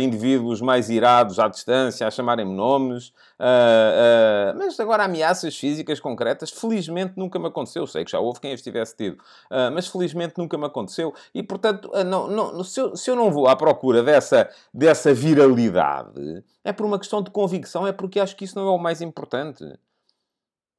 indivíduos 0.00 0.60
mais 0.60 0.88
irados 0.90 1.38
à 1.38 1.48
distância 1.48 2.06
a 2.06 2.10
chamarem-me 2.10 2.54
nomes, 2.54 3.12
mas 4.56 4.78
agora 4.78 5.04
ameaças 5.04 5.56
físicas 5.56 5.98
concretas, 5.98 6.50
felizmente 6.50 7.14
nunca 7.16 7.38
me 7.38 7.46
aconteceu. 7.46 7.86
Sei 7.86 8.04
que 8.04 8.10
já 8.10 8.20
houve 8.20 8.40
quem 8.40 8.52
as 8.52 8.62
tivesse 8.62 8.96
tido, 8.96 9.18
mas 9.72 9.88
felizmente 9.88 10.34
nunca 10.36 10.56
me 10.58 10.66
aconteceu. 10.66 11.14
E, 11.34 11.42
portanto, 11.42 11.90
não, 12.04 12.28
não, 12.28 12.64
se, 12.64 12.80
eu, 12.80 12.96
se 12.96 13.10
eu 13.10 13.16
não 13.16 13.30
vou 13.30 13.48
à 13.48 13.56
procura 13.56 14.02
dessa, 14.02 14.48
dessa 14.72 15.12
viralidade, 15.14 16.44
é 16.64 16.72
por 16.72 16.86
uma 16.86 16.98
questão 16.98 17.22
de 17.22 17.30
convicção, 17.30 17.86
é 17.86 17.92
porque 17.92 18.20
acho 18.20 18.36
que 18.36 18.44
isso 18.44 18.56
não 18.56 18.66
é 18.68 18.70
o 18.70 18.78
mais 18.78 19.00
importante. 19.00 19.64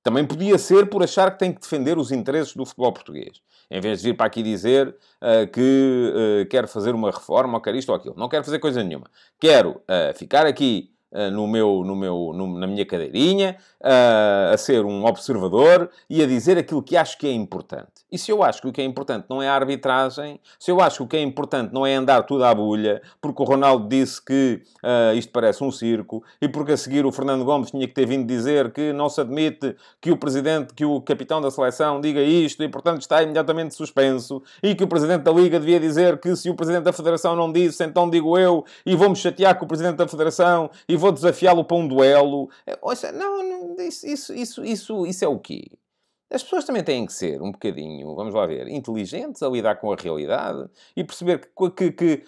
Também 0.03 0.25
podia 0.25 0.57
ser 0.57 0.89
por 0.89 1.01
achar 1.01 1.31
que 1.31 1.39
tem 1.39 1.53
que 1.53 1.61
defender 1.61 1.97
os 1.97 2.11
interesses 2.11 2.53
do 2.55 2.65
futebol 2.65 2.91
português. 2.91 3.41
Em 3.71 3.79
vez 3.79 4.01
de 4.01 4.09
vir 4.09 4.17
para 4.17 4.25
aqui 4.25 4.43
dizer 4.43 4.89
uh, 4.89 5.47
que 5.49 6.41
uh, 6.41 6.49
quer 6.49 6.67
fazer 6.67 6.93
uma 6.93 7.09
reforma 7.09 7.55
ou 7.55 7.61
quer 7.61 7.73
isto 7.73 7.89
ou 7.89 7.95
aquilo. 7.95 8.15
Não 8.17 8.27
quero 8.27 8.43
fazer 8.43 8.59
coisa 8.59 8.83
nenhuma. 8.83 9.09
Quero 9.39 9.71
uh, 9.71 10.13
ficar 10.13 10.45
aqui 10.45 10.89
eh, 10.89 10.93
no 11.31 11.47
meu, 11.47 11.83
no 11.85 11.95
meu, 11.95 12.31
no, 12.33 12.59
na 12.59 12.67
minha 12.67 12.85
cadeirinha, 12.85 13.57
uh, 13.81 14.53
a 14.53 14.57
ser 14.57 14.85
um 14.85 15.05
observador 15.05 15.89
e 16.09 16.23
a 16.23 16.25
dizer 16.25 16.57
aquilo 16.57 16.81
que 16.81 16.97
acho 16.97 17.17
que 17.17 17.27
é 17.27 17.31
importante. 17.31 17.91
E 18.11 18.17
se 18.17 18.31
eu 18.31 18.43
acho 18.43 18.61
que 18.61 18.67
o 18.67 18.71
que 18.71 18.81
é 18.81 18.83
importante 18.83 19.25
não 19.29 19.41
é 19.41 19.47
a 19.47 19.53
arbitragem, 19.53 20.39
se 20.59 20.71
eu 20.71 20.79
acho 20.79 20.97
que 20.97 21.03
o 21.03 21.07
que 21.07 21.17
é 21.17 21.21
importante 21.21 21.73
não 21.73 21.85
é 21.85 21.95
andar 21.95 22.23
tudo 22.23 22.45
à 22.45 22.53
bulha, 22.53 23.01
porque 23.21 23.41
o 23.41 23.45
Ronaldo 23.45 23.87
disse 23.87 24.23
que 24.23 24.61
uh, 24.83 25.15
isto 25.15 25.31
parece 25.31 25.63
um 25.63 25.71
circo, 25.71 26.23
e 26.41 26.47
porque 26.47 26.73
a 26.73 26.77
seguir 26.77 27.05
o 27.05 27.11
Fernando 27.11 27.43
Gomes 27.43 27.71
tinha 27.71 27.87
que 27.87 27.93
ter 27.93 28.05
vindo 28.05 28.25
dizer 28.25 28.71
que 28.71 28.93
não 28.93 29.09
se 29.09 29.19
admite 29.19 29.75
que 29.99 30.11
o 30.11 30.17
presidente, 30.17 30.73
que 30.73 30.85
o 30.85 31.01
capitão 31.01 31.41
da 31.41 31.49
seleção 31.49 31.99
diga 31.99 32.21
isto, 32.21 32.63
e 32.63 32.69
portanto 32.69 33.01
está 33.01 33.21
imediatamente 33.21 33.73
suspenso, 33.73 34.41
e 34.61 34.75
que 34.75 34.83
o 34.83 34.87
presidente 34.87 35.23
da 35.23 35.31
Liga 35.31 35.59
devia 35.59 35.79
dizer 35.79 36.19
que 36.19 36.35
se 36.35 36.49
o 36.49 36.55
presidente 36.55 36.83
da 36.83 36.93
Federação 36.93 37.35
não 37.35 37.51
disse, 37.51 37.83
então 37.83 38.09
digo 38.09 38.37
eu, 38.37 38.63
e 38.85 38.95
vou-me 38.95 39.15
chatear 39.15 39.57
com 39.57 39.65
o 39.65 39.67
presidente 39.67 39.95
da 39.95 40.07
Federação, 40.07 40.69
e 40.87 40.95
vou 41.03 41.11
desafiá-lo 41.11 41.65
para 41.65 41.77
um 41.77 41.87
duelo. 41.87 42.49
É, 42.65 42.77
ouça, 42.81 43.11
não, 43.11 43.43
não 43.43 43.75
isso, 43.81 44.07
isso, 44.07 44.33
isso, 44.33 44.63
isso, 44.63 45.05
isso 45.05 45.25
é 45.25 45.27
o 45.27 45.37
quê? 45.37 45.65
As 46.31 46.41
pessoas 46.41 46.63
também 46.65 46.83
têm 46.83 47.05
que 47.05 47.13
ser 47.13 47.41
um 47.41 47.51
bocadinho, 47.51 48.15
vamos 48.15 48.33
lá 48.33 48.45
ver, 48.47 48.67
inteligentes 48.67 49.43
a 49.43 49.49
lidar 49.49 49.75
com 49.75 49.91
a 49.91 49.95
realidade 49.95 50.67
e 50.95 51.03
perceber 51.03 51.51
que, 51.55 51.69
que, 51.69 51.91
que 51.91 52.23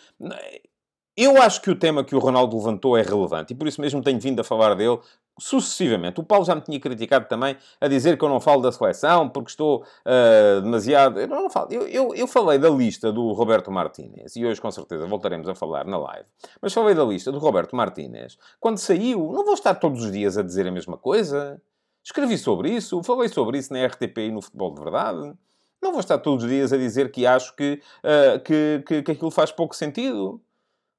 eu 1.18 1.42
acho 1.42 1.62
que 1.62 1.72
o 1.72 1.80
tema 1.80 2.04
que 2.04 2.14
o 2.14 2.20
Ronaldo 2.20 2.56
levantou 2.56 2.98
é 2.98 3.02
relevante 3.02 3.54
e 3.54 3.56
por 3.56 3.68
isso 3.68 3.82
mesmo 3.82 4.04
tenho 4.04 4.20
vindo 4.20 4.40
a 4.42 4.44
falar 4.44 4.76
dele 4.76 5.00
sucessivamente. 5.38 6.20
O 6.20 6.24
Paulo 6.24 6.46
já 6.46 6.56
me 6.56 6.62
tinha 6.62 6.80
criticado 6.80 7.28
também 7.28 7.58
a 7.80 7.88
dizer 7.88 8.18
que 8.18 8.24
eu 8.24 8.30
não 8.30 8.40
falo 8.40 8.62
da 8.62 8.72
seleção 8.72 9.30
porque 9.30 9.50
estou 9.50 9.84
uh, 9.84 10.62
demasiado. 10.62 11.20
Eu 11.20 11.28
não 11.28 11.50
falo. 11.50 11.72
Eu, 11.72 11.88
eu, 11.88 12.16
eu, 12.16 12.28
falei 12.28 12.58
da 12.58 12.70
lista 12.70 13.12
do 13.12 13.32
Roberto 13.34 13.72
Martínez 13.72 14.36
e 14.36 14.46
hoje 14.46 14.62
com 14.62 14.72
certeza 14.72 15.06
voltaremos 15.06 15.48
a 15.50 15.56
falar 15.56 15.86
na 15.86 15.98
live. 15.98 16.26
Mas 16.62 16.74
falei 16.74 16.96
da 16.96 17.04
lista 17.04 17.32
do 17.32 17.40
Roberto 17.40 17.76
Martínez 17.76 18.38
quando 18.60 18.78
saiu. 18.78 19.32
Não 19.34 19.44
vou 19.44 19.54
estar 19.54 19.76
todos 19.76 20.04
os 20.04 20.12
dias 20.12 20.38
a 20.38 20.42
dizer 20.42 20.68
a 20.68 20.72
mesma 20.72 20.98
coisa. 20.98 21.62
Escrevi 22.04 22.38
sobre 22.38 22.70
isso, 22.70 23.02
falei 23.04 23.28
sobre 23.30 23.58
isso 23.58 23.74
na 23.74 23.84
RTP 23.86 24.18
e 24.20 24.32
no 24.32 24.42
Futebol 24.42 24.74
de 24.74 24.82
Verdade. 24.82 25.34
Não 25.82 25.92
vou 25.92 26.00
estar 26.00 26.18
todos 26.20 26.44
os 26.44 26.50
dias 26.50 26.72
a 26.72 26.78
dizer 26.78 27.12
que 27.12 27.26
acho 27.26 27.56
que, 27.56 27.82
uh, 28.04 28.40
que, 28.40 28.84
que, 28.88 29.04
que 29.04 29.12
aquilo 29.12 29.32
faz 29.32 29.52
pouco 29.52 29.76
sentido. 29.76 30.42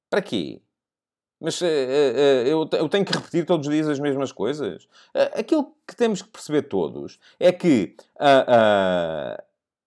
Para 0.09 0.21
quê? 0.21 0.61
Mas 1.39 1.61
uh, 1.61 1.65
uh, 1.65 2.67
eu, 2.73 2.89
tenho 2.89 3.05
que 3.05 3.13
repetir 3.13 3.45
todos 3.45 3.67
os 3.67 3.73
dias 3.73 3.87
as 3.87 3.99
mesmas 3.99 4.31
coisas. 4.31 4.85
Uh, 5.13 5.39
aquilo 5.39 5.71
que 5.87 5.95
temos 5.95 6.21
que 6.21 6.29
perceber 6.29 6.63
todos 6.63 7.19
é 7.39 7.51
que 7.51 7.95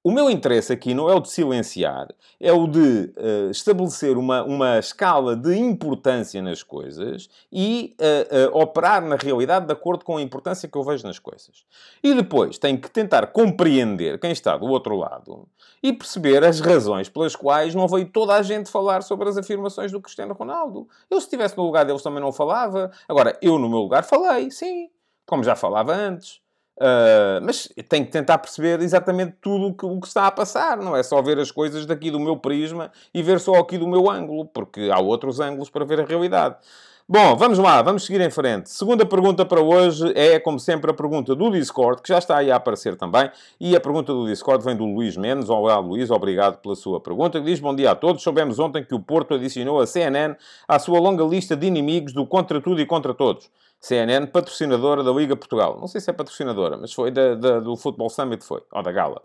o 0.02 0.10
meu 0.10 0.30
interesse 0.30 0.72
aqui 0.72 0.94
não 0.94 1.10
é 1.10 1.14
o 1.14 1.20
de 1.20 1.30
silenciar, 1.30 2.08
é 2.40 2.50
o 2.52 2.66
de 2.66 3.12
uh, 3.18 3.50
estabelecer 3.50 4.16
uma, 4.16 4.42
uma 4.42 4.78
escala 4.78 5.36
de 5.36 5.54
importância 5.56 6.40
nas 6.40 6.62
coisas 6.62 7.28
e 7.52 7.94
uh, 8.00 8.56
uh, 8.56 8.62
operar 8.62 9.04
na 9.04 9.16
realidade 9.16 9.66
de 9.66 9.72
acordo 9.72 10.04
com 10.04 10.16
a 10.16 10.22
importância 10.22 10.66
que 10.66 10.76
eu 10.76 10.82
vejo 10.82 11.06
nas 11.06 11.18
coisas. 11.18 11.64
E 12.02 12.14
depois 12.14 12.56
tenho 12.56 12.80
que 12.80 12.90
tentar 12.90 13.26
compreender 13.26 14.18
quem 14.18 14.32
está 14.32 14.56
do 14.56 14.66
outro 14.66 14.96
lado 14.96 15.46
e 15.82 15.92
perceber 15.92 16.44
as 16.44 16.60
razões 16.60 17.10
pelas 17.10 17.36
quais 17.36 17.74
não 17.74 17.86
veio 17.86 18.06
toda 18.06 18.34
a 18.34 18.42
gente 18.42 18.70
falar 18.70 19.02
sobre 19.02 19.28
as 19.28 19.36
afirmações 19.36 19.92
do 19.92 20.00
Cristiano 20.00 20.32
Ronaldo. 20.32 20.88
Eu, 21.10 21.20
se 21.20 21.26
estivesse 21.26 21.56
no 21.58 21.64
lugar 21.64 21.84
deles, 21.84 22.02
também 22.02 22.22
não 22.22 22.32
falava. 22.32 22.90
Agora, 23.06 23.38
eu, 23.42 23.58
no 23.58 23.68
meu 23.68 23.80
lugar, 23.80 24.02
falei, 24.04 24.50
sim, 24.50 24.88
como 25.26 25.44
já 25.44 25.54
falava 25.54 25.92
antes. 25.94 26.40
Uh, 26.80 27.44
mas 27.44 27.68
tenho 27.90 28.06
que 28.06 28.10
tentar 28.10 28.38
perceber 28.38 28.80
exatamente 28.80 29.34
tudo 29.42 29.66
o 29.66 29.74
que, 29.74 29.84
o 29.84 30.00
que, 30.00 30.06
está 30.06 30.26
a 30.26 30.30
passar, 30.30 30.78
não 30.78 30.96
é 30.96 31.02
só 31.02 31.20
ver 31.20 31.38
as 31.38 31.50
coisas 31.50 31.84
daqui 31.84 32.10
do 32.10 32.18
meu 32.18 32.38
prisma 32.38 32.90
e 33.12 33.22
ver 33.22 33.38
só 33.38 33.56
aqui 33.56 33.76
do 33.76 33.86
meu 33.86 34.10
ângulo, 34.10 34.46
porque 34.46 34.88
há 34.90 34.98
outros 34.98 35.40
ângulos 35.40 35.68
para 35.68 35.84
ver 35.84 36.00
a 36.00 36.04
realidade. 36.06 36.56
Bom, 37.12 37.36
vamos 37.36 37.58
lá, 37.58 37.82
vamos 37.82 38.06
seguir 38.06 38.20
em 38.20 38.30
frente. 38.30 38.70
Segunda 38.70 39.04
pergunta 39.04 39.44
para 39.44 39.60
hoje 39.60 40.12
é, 40.14 40.38
como 40.38 40.60
sempre, 40.60 40.92
a 40.92 40.94
pergunta 40.94 41.34
do 41.34 41.50
Discord, 41.50 42.00
que 42.00 42.08
já 42.08 42.18
está 42.18 42.36
aí 42.36 42.52
a 42.52 42.56
aparecer 42.56 42.96
também. 42.96 43.28
E 43.58 43.74
a 43.74 43.80
pergunta 43.80 44.12
do 44.12 44.28
Discord 44.28 44.64
vem 44.64 44.76
do 44.76 44.84
Luís 44.84 45.16
Mendes. 45.16 45.50
Olá, 45.50 45.76
Luís, 45.80 46.08
obrigado 46.08 46.58
pela 46.58 46.76
sua 46.76 47.00
pergunta. 47.00 47.40
Que 47.40 47.46
diz: 47.46 47.58
Bom 47.58 47.74
dia 47.74 47.90
a 47.90 47.94
todos. 47.96 48.22
Soubemos 48.22 48.60
ontem 48.60 48.84
que 48.84 48.94
o 48.94 49.00
Porto 49.00 49.34
adicionou 49.34 49.80
a 49.80 49.88
CNN 49.88 50.36
à 50.68 50.78
sua 50.78 51.00
longa 51.00 51.24
lista 51.24 51.56
de 51.56 51.66
inimigos 51.66 52.12
do 52.12 52.24
contra 52.24 52.60
tudo 52.60 52.80
e 52.80 52.86
contra 52.86 53.12
todos. 53.12 53.50
CNN, 53.80 54.26
patrocinadora 54.26 55.02
da 55.02 55.10
Liga 55.10 55.34
Portugal. 55.34 55.78
Não 55.80 55.88
sei 55.88 56.00
se 56.00 56.10
é 56.10 56.12
patrocinadora, 56.12 56.76
mas 56.76 56.92
foi 56.92 57.10
da, 57.10 57.34
da, 57.34 57.60
do 57.60 57.76
Football 57.76 58.10
Summit, 58.10 58.44
foi, 58.44 58.62
ou 58.70 58.82
da 58.82 58.92
Gala. 58.92 59.22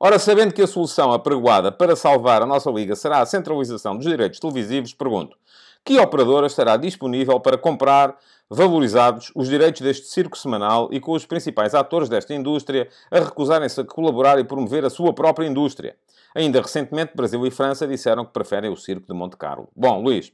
Ora, 0.00 0.18
sabendo 0.18 0.54
que 0.54 0.62
a 0.62 0.66
solução 0.66 1.12
apregoada 1.12 1.70
para 1.70 1.94
salvar 1.94 2.40
a 2.40 2.46
nossa 2.46 2.70
Liga 2.70 2.96
será 2.96 3.20
a 3.20 3.26
centralização 3.26 3.96
dos 3.96 4.06
direitos 4.06 4.38
televisivos, 4.38 4.94
pergunto, 4.94 5.36
que 5.84 5.98
operadora 5.98 6.46
estará 6.46 6.76
disponível 6.76 7.38
para 7.40 7.58
comprar 7.58 8.16
valorizados 8.48 9.30
os 9.34 9.48
direitos 9.48 9.80
deste 9.82 10.06
circo 10.06 10.38
semanal 10.38 10.88
e 10.92 11.00
com 11.00 11.12
os 11.12 11.26
principais 11.26 11.74
atores 11.74 12.08
desta 12.08 12.32
indústria 12.32 12.88
a 13.10 13.18
recusarem-se 13.18 13.80
a 13.80 13.84
colaborar 13.84 14.38
e 14.38 14.44
promover 14.44 14.84
a 14.84 14.90
sua 14.90 15.12
própria 15.12 15.46
indústria? 15.46 15.96
Ainda 16.34 16.62
recentemente, 16.62 17.12
Brasil 17.14 17.44
e 17.46 17.50
França 17.50 17.86
disseram 17.86 18.24
que 18.24 18.32
preferem 18.32 18.70
o 18.70 18.76
circo 18.76 19.06
de 19.06 19.12
Monte 19.12 19.36
Carlo. 19.36 19.68
Bom, 19.74 20.00
Luís, 20.00 20.32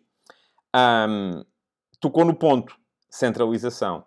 hum, 1.08 1.42
tocou 2.00 2.24
no 2.24 2.34
ponto 2.34 2.76
centralização. 3.16 4.04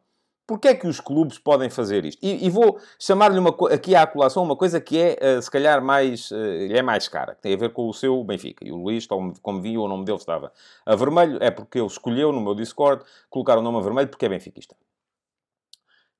Porquê 0.47 0.69
é 0.69 0.73
que 0.73 0.87
os 0.87 1.01
clubes 1.01 1.37
podem 1.37 1.69
fazer 1.69 2.05
isto? 2.05 2.23
E, 2.23 2.45
e 2.45 2.49
vou 2.49 2.79
chamar-lhe 2.97 3.39
aqui 3.69 3.95
à 3.95 4.07
colação 4.07 4.43
uma 4.43 4.55
coisa 4.55 4.79
que 4.79 4.97
é, 4.97 5.37
uh, 5.37 5.41
se 5.41 5.51
calhar, 5.51 5.83
mais, 5.83 6.31
uh, 6.31 6.71
é 6.71 6.81
mais 6.81 7.09
cara, 7.09 7.35
que 7.35 7.41
tem 7.41 7.53
a 7.53 7.57
ver 7.57 7.73
com 7.73 7.89
o 7.89 7.93
seu 7.93 8.23
Benfica. 8.23 8.65
E 8.65 8.71
o 8.71 8.77
Luís, 8.77 9.05
como 9.05 9.61
viu, 9.61 9.81
o 9.81 9.87
nome 9.89 10.05
dele 10.05 10.17
estava 10.17 10.53
a 10.85 10.95
vermelho, 10.95 11.37
é 11.41 11.51
porque 11.51 11.77
ele 11.77 11.87
escolheu 11.87 12.31
no 12.31 12.39
meu 12.39 12.55
Discord 12.55 13.03
colocar 13.29 13.57
o 13.57 13.61
nome 13.61 13.77
a 13.77 13.81
vermelho 13.81 14.07
porque 14.07 14.25
é 14.25 14.29
benfiquista. 14.29 14.73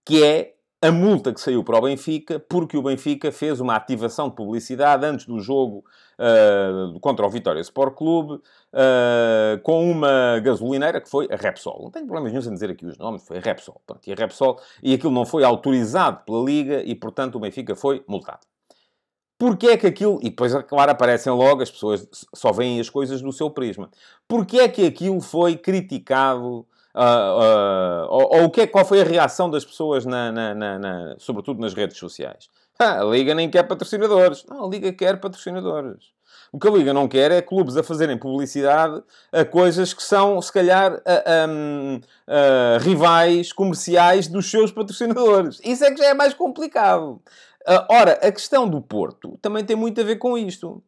Que 0.05 0.23
é 0.25 0.56
a 0.81 0.91
multa 0.91 1.33
que 1.33 1.41
saiu 1.41 1.63
para 1.63 1.77
o 1.77 1.81
Benfica, 1.81 2.39
porque 2.39 2.77
o 2.77 2.83
Benfica 2.83 3.31
fez 3.31 3.59
uma 3.59 3.75
ativação 3.75 4.29
de 4.29 4.35
publicidade 4.35 5.05
antes 5.05 5.25
do 5.25 5.39
jogo 5.39 5.83
uh, 6.19 6.99
contra 6.99 7.25
o 7.25 7.29
Vitória 7.29 7.59
Sport 7.61 7.95
Clube, 7.95 8.33
uh, 8.35 9.59
com 9.63 9.89
uma 9.89 10.39
gasolineira 10.39 11.01
que 11.01 11.09
foi 11.09 11.27
a 11.31 11.35
Repsol. 11.35 11.81
Não 11.81 11.91
tenho 11.91 12.05
problemas 12.05 12.31
nenhum 12.31 12.45
em 12.45 12.53
dizer 12.53 12.69
aqui 12.69 12.85
os 12.85 12.97
nomes, 12.97 13.25
foi 13.25 13.37
a 13.37 13.41
Repsol. 13.41 13.81
Pronto, 13.87 14.07
e 14.07 14.13
a 14.13 14.15
Repsol, 14.15 14.59
e 14.83 14.93
aquilo 14.93 15.11
não 15.11 15.25
foi 15.25 15.43
autorizado 15.43 16.23
pela 16.25 16.43
Liga 16.43 16.83
e, 16.83 16.93
portanto, 16.93 17.35
o 17.35 17.39
Benfica 17.39 17.75
foi 17.75 18.03
multado. 18.07 18.45
Porquê 19.39 19.67
é 19.67 19.77
que 19.77 19.87
aquilo... 19.87 20.19
E 20.21 20.29
depois, 20.29 20.53
claro, 20.63 20.91
aparecem 20.91 21.31
logo, 21.31 21.61
as 21.61 21.69
pessoas 21.69 22.07
só 22.33 22.51
veem 22.51 22.79
as 22.79 22.89
coisas 22.89 23.21
do 23.21 23.31
seu 23.31 23.49
prisma. 23.49 23.89
Porquê 24.27 24.59
é 24.59 24.67
que 24.67 24.85
aquilo 24.85 25.21
foi 25.21 25.55
criticado 25.55 26.67
Uh, 26.97 28.07
ou, 28.09 28.37
ou, 28.37 28.43
o 28.45 28.49
que 28.49 28.61
é, 28.61 28.67
qual 28.67 28.83
foi 28.83 29.01
a 29.01 29.03
reação 29.03 29.51
das 29.51 29.63
pessoas, 29.63 30.03
na, 30.03 30.31
na, 30.31 30.55
na, 30.55 30.79
na 30.79 31.15
sobretudo 31.19 31.61
nas 31.61 31.73
redes 31.73 31.97
sociais? 31.97 32.49
Ah, 32.79 33.01
a 33.01 33.03
Liga 33.05 33.33
nem 33.33 33.49
quer 33.49 33.63
patrocinadores. 33.63 34.45
Não, 34.47 34.65
a 34.65 34.69
Liga 34.69 34.93
quer 34.93 35.19
patrocinadores. 35.19 36.11
O 36.51 36.59
que 36.59 36.67
a 36.67 36.71
Liga 36.71 36.93
não 36.93 37.07
quer 37.07 37.31
é 37.31 37.41
clubes 37.41 37.75
a 37.75 37.81
fazerem 37.81 38.19
publicidade 38.19 39.01
a 39.31 39.43
coisas 39.43 39.95
que 39.95 40.03
são, 40.03 40.39
se 40.39 40.53
calhar, 40.53 41.01
a, 41.03 42.77
rivais 42.77 43.51
comerciais 43.51 44.27
dos 44.27 44.51
seus 44.51 44.71
patrocinadores. 44.71 45.59
Isso 45.63 45.83
é 45.83 45.89
que 45.89 45.97
já 45.97 46.09
é 46.09 46.13
mais 46.13 46.35
complicado. 46.35 47.19
Uh, 47.67 47.83
ora, 47.89 48.11
a 48.11 48.31
questão 48.31 48.69
do 48.69 48.79
Porto 48.79 49.39
também 49.41 49.65
tem 49.65 49.75
muito 49.75 49.99
a 49.99 50.03
ver 50.03 50.17
com 50.17 50.37
isto. 50.37 50.83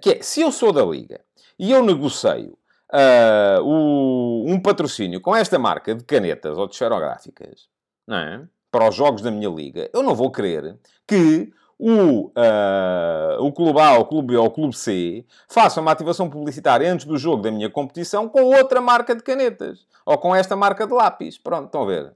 que 0.00 0.12
é, 0.12 0.22
se 0.22 0.40
eu 0.40 0.50
sou 0.50 0.72
da 0.72 0.82
Liga 0.82 1.20
e 1.58 1.70
eu 1.70 1.82
negocio 1.84 2.56
uh, 2.92 3.62
o, 3.62 4.44
um 4.46 4.60
patrocínio 4.60 5.20
com 5.20 5.34
esta 5.34 5.58
marca 5.58 5.94
de 5.94 6.04
canetas 6.04 6.56
ou 6.56 6.66
de 6.66 6.74
esferográficas, 6.74 7.68
não 8.06 8.16
é? 8.16 8.48
Para 8.70 8.88
os 8.88 8.94
jogos 8.94 9.22
da 9.22 9.30
minha 9.30 9.48
liga, 9.48 9.88
eu 9.92 10.02
não 10.02 10.14
vou 10.14 10.30
querer 10.30 10.78
que 11.06 11.50
o, 11.78 12.26
uh, 12.26 13.40
o 13.40 13.52
Clube 13.52 13.80
A, 13.80 13.98
o 13.98 14.04
Clube 14.04 14.28
B 14.28 14.36
ou 14.36 14.46
o 14.46 14.50
Clube 14.50 14.76
C 14.76 15.24
façam 15.48 15.82
uma 15.82 15.92
ativação 15.92 16.28
publicitária 16.28 16.92
antes 16.92 17.06
do 17.06 17.16
jogo 17.16 17.42
da 17.42 17.50
minha 17.50 17.70
competição 17.70 18.28
com 18.28 18.42
outra 18.42 18.80
marca 18.80 19.14
de 19.14 19.22
canetas. 19.22 19.86
Ou 20.04 20.18
com 20.18 20.34
esta 20.34 20.56
marca 20.56 20.86
de 20.86 20.92
lápis. 20.92 21.38
Pronto, 21.38 21.66
estão 21.66 21.82
a 21.82 21.86
ver? 21.86 22.14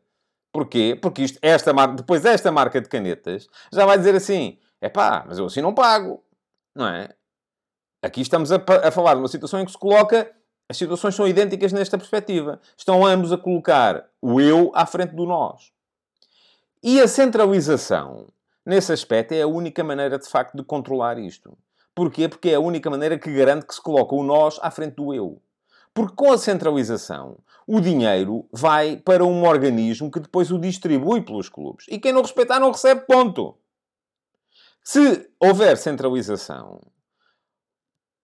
Porquê? 0.53 0.99
Porque 1.01 1.23
isto, 1.23 1.39
esta 1.41 1.73
marca, 1.73 1.95
depois 1.95 2.25
esta 2.25 2.51
marca 2.51 2.81
de 2.81 2.89
canetas 2.89 3.49
já 3.73 3.87
vai 3.87 3.97
dizer 3.97 4.15
assim: 4.15 4.59
é 4.81 4.89
pá, 4.89 5.25
mas 5.27 5.39
eu 5.39 5.47
assim 5.47 5.63
não 5.63 5.73
pago. 5.73 6.23
Não 6.75 6.87
é? 6.89 7.11
Aqui 8.03 8.21
estamos 8.21 8.51
a, 8.51 8.57
a 8.57 8.91
falar 8.91 9.15
de 9.15 9.21
uma 9.21 9.29
situação 9.29 9.61
em 9.61 9.65
que 9.65 9.71
se 9.71 9.79
coloca 9.79 10.31
as 10.73 10.79
situações 10.79 11.15
são 11.15 11.29
idênticas 11.29 11.71
nesta 11.71 11.99
perspectiva. 11.99 12.59
Estão 12.75 13.05
ambos 13.05 13.31
a 13.31 13.37
colocar 13.37 14.09
o 14.23 14.41
eu 14.41 14.73
à 14.75 14.87
frente 14.87 15.15
do 15.15 15.27
nós. 15.27 15.71
E 16.83 16.99
a 16.99 17.07
centralização, 17.07 18.29
nesse 18.65 18.91
aspecto, 18.91 19.33
é 19.33 19.43
a 19.43 19.47
única 19.47 19.85
maneira, 19.85 20.19
de 20.19 20.27
facto, 20.27 20.57
de 20.57 20.65
controlar 20.65 21.19
isto. 21.19 21.57
Porquê? 21.95 22.27
Porque 22.27 22.49
é 22.49 22.55
a 22.55 22.61
única 22.61 22.89
maneira 22.89 23.19
que 23.19 23.31
garante 23.31 23.67
que 23.67 23.75
se 23.75 23.83
coloca 23.83 24.15
o 24.15 24.25
nós 24.25 24.59
à 24.63 24.71
frente 24.71 24.95
do 24.95 25.13
eu. 25.13 25.43
Porque 25.93 26.17
com 26.17 26.33
a 26.33 26.39
centralização, 26.39 27.37
o 27.67 27.79
dinheiro 27.79 28.47
vai 28.51 28.97
para 28.97 29.27
um 29.27 29.47
organismo 29.47 30.11
que 30.11 30.21
depois 30.21 30.51
o 30.51 30.59
distribui 30.59 31.21
pelos 31.21 31.51
clubes. 31.51 31.85
E 31.87 31.99
quem 31.99 32.15
não 32.15 32.23
respeitar 32.23 32.59
não 32.59 32.73
recebe 32.73 33.03
ponto. 33.03 33.59
Se 34.83 35.29
houver 35.39 35.77
centralização, 35.77 36.81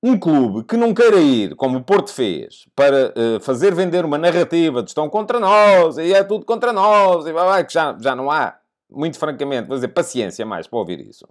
um 0.03 0.19
clube 0.19 0.65
que 0.65 0.77
não 0.77 0.95
queira 0.95 1.17
ir, 1.17 1.57
como 1.57 1.79
o 1.79 1.83
Porto 1.83 2.13
fez, 2.13 2.67
para 2.75 3.13
uh, 3.17 3.41
fazer 3.41 3.75
vender 3.75 4.05
uma 4.05 4.19
narrativa 4.19 4.83
de 4.83 4.91
estão 4.91 5.09
contra 5.11 5.41
nós, 5.41 5.99
e 5.99 6.13
é 6.13 6.23
tudo 6.23 6.45
contra 6.45 6.73
nós, 6.73 7.27
e 7.27 7.33
vai, 7.33 7.65
que 7.65 7.73
já, 7.73 7.97
já 8.01 8.15
não 8.15 8.31
há, 8.31 8.57
muito 8.91 9.19
francamente, 9.19 9.69
vou 9.69 9.77
dizer, 9.77 9.89
paciência 9.89 10.47
mais 10.47 10.67
para 10.67 10.79
ouvir 10.79 11.01
isso. 11.01 11.27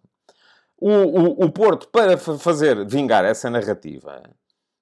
O, 0.80 0.92
o, 0.92 1.46
o 1.46 1.52
Porto, 1.52 1.88
para 1.88 2.18
fazer 2.18 2.86
vingar 2.86 3.26
essa 3.26 3.50
narrativa, 3.50 4.22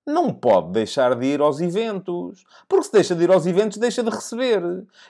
não 0.06 0.32
pode 0.32 0.72
deixar 0.72 1.15
de 1.15 1.26
ir 1.26 1.41
aos 1.41 1.60
eventos. 1.60 2.46
Porque 2.70 2.86
se 2.86 2.91
deixa 2.91 3.15
de 3.15 3.24
ir 3.24 3.32
aos 3.32 3.46
eventos, 3.46 3.78
deixa 3.78 4.04
de 4.04 4.10
receber. 4.10 4.62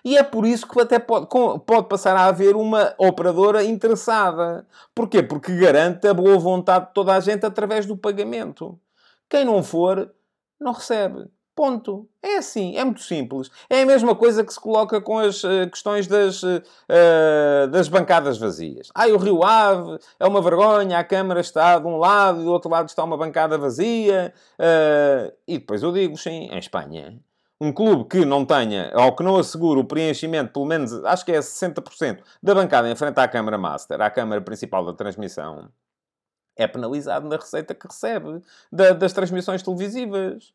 E 0.03 0.17
é 0.17 0.23
por 0.23 0.45
isso 0.45 0.67
que 0.67 0.79
até 0.79 0.99
pode, 0.99 1.27
pode 1.27 1.87
passar 1.87 2.15
a 2.15 2.25
haver 2.25 2.55
uma 2.55 2.93
operadora 2.97 3.63
interessada. 3.63 4.65
Porquê? 4.93 5.21
Porque 5.21 5.55
garante 5.57 6.07
a 6.07 6.13
boa 6.13 6.37
vontade 6.37 6.87
de 6.87 6.93
toda 6.93 7.13
a 7.13 7.19
gente 7.19 7.45
através 7.45 7.85
do 7.85 7.97
pagamento. 7.97 8.79
Quem 9.29 9.43
não 9.43 9.61
for, 9.63 10.13
não 10.59 10.71
recebe. 10.71 11.29
Ponto. 11.55 12.05
É 12.21 12.37
assim, 12.37 12.75
é 12.75 12.83
muito 12.83 13.01
simples. 13.01 13.49
É 13.69 13.83
a 13.83 13.85
mesma 13.85 14.13
coisa 14.13 14.43
que 14.43 14.53
se 14.53 14.59
coloca 14.59 14.99
com 14.99 15.17
as 15.19 15.41
uh, 15.41 15.69
questões 15.71 16.05
das, 16.05 16.43
uh, 16.43 16.61
das 17.71 17.87
bancadas 17.87 18.37
vazias. 18.37 18.89
Ai, 18.93 19.13
o 19.13 19.17
Rio 19.17 19.41
Ave 19.41 19.97
é 20.19 20.27
uma 20.27 20.41
vergonha, 20.41 20.99
a 20.99 21.03
Câmara 21.03 21.39
está 21.39 21.79
de 21.79 21.87
um 21.87 21.95
lado 21.95 22.41
e 22.41 22.43
do 22.43 22.51
outro 22.51 22.69
lado 22.69 22.89
está 22.89 23.03
uma 23.05 23.15
bancada 23.15 23.57
vazia. 23.57 24.33
E 25.47 25.57
depois 25.57 25.81
eu 25.81 25.93
digo, 25.93 26.17
sim, 26.17 26.49
em 26.51 26.57
Espanha, 26.57 27.17
Um 27.61 27.71
clube 27.71 28.05
que 28.09 28.25
não 28.25 28.45
tenha, 28.45 28.91
ou 28.93 29.15
que 29.15 29.23
não 29.23 29.37
assegure 29.37 29.79
o 29.79 29.85
preenchimento, 29.85 30.51
pelo 30.51 30.65
menos, 30.65 30.91
acho 31.05 31.23
que 31.23 31.31
é 31.31 31.39
60% 31.39 32.19
da 32.43 32.53
bancada 32.53 32.89
em 32.89 32.95
frente 32.95 33.17
à 33.19 33.27
Câmara 33.29 33.57
Master, 33.57 34.01
à 34.01 34.09
Câmara 34.09 34.41
Principal 34.41 34.85
da 34.85 34.93
Transmissão, 34.93 35.69
é 36.57 36.67
penalizado 36.67 37.27
na 37.27 37.37
receita 37.37 37.73
que 37.73 37.87
recebe 37.87 38.41
da, 38.71 38.91
das 38.93 39.13
transmissões 39.13 39.63
televisivas. 39.63 40.53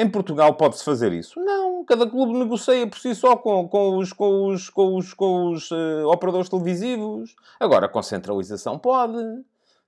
Em 0.00 0.08
Portugal 0.08 0.54
pode-se 0.54 0.84
fazer 0.84 1.12
isso? 1.12 1.40
Não. 1.40 1.84
Cada 1.84 2.08
clube 2.08 2.38
negocia 2.38 2.86
por 2.86 3.00
si 3.00 3.16
só 3.16 3.34
com, 3.34 3.68
com 3.68 3.96
os, 3.96 4.12
com 4.12 4.46
os, 4.46 4.70
com 4.70 4.94
os, 4.94 5.12
com 5.12 5.50
os 5.50 5.72
uh, 5.72 6.06
operadores 6.06 6.48
televisivos. 6.48 7.34
Agora, 7.58 7.88
com 7.88 8.00
centralização 8.00 8.78
pode. 8.78 9.18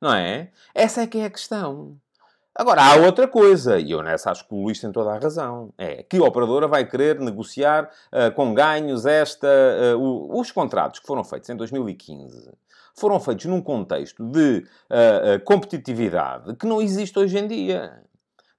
Não 0.00 0.12
é? 0.12 0.50
Essa 0.74 1.02
é 1.02 1.06
que 1.06 1.18
é 1.18 1.26
a 1.26 1.30
questão. 1.30 1.96
Agora, 2.52 2.82
há 2.82 2.96
outra 2.96 3.28
coisa, 3.28 3.78
e 3.78 3.92
eu 3.92 4.02
nessa 4.02 4.32
acho 4.32 4.48
que 4.48 4.52
o 4.52 4.64
Luís 4.64 4.80
tem 4.80 4.90
toda 4.90 5.12
a 5.12 5.18
razão, 5.18 5.72
é 5.78 6.02
que 6.02 6.18
operadora 6.18 6.66
vai 6.66 6.84
querer 6.84 7.20
negociar 7.20 7.88
uh, 8.12 8.34
com 8.34 8.52
ganhos 8.52 9.06
esta... 9.06 9.46
Uh, 9.94 9.96
o, 9.96 10.40
os 10.40 10.50
contratos 10.50 10.98
que 10.98 11.06
foram 11.06 11.22
feitos 11.22 11.48
em 11.48 11.56
2015 11.56 12.50
foram 12.98 13.20
feitos 13.20 13.46
num 13.46 13.62
contexto 13.62 14.22
de 14.24 14.66
competitividade 15.44 16.54
que 16.56 16.66
não 16.66 16.82
existe 16.82 17.18
hoje 17.18 17.38
em 17.38 17.46
dia. 17.46 18.02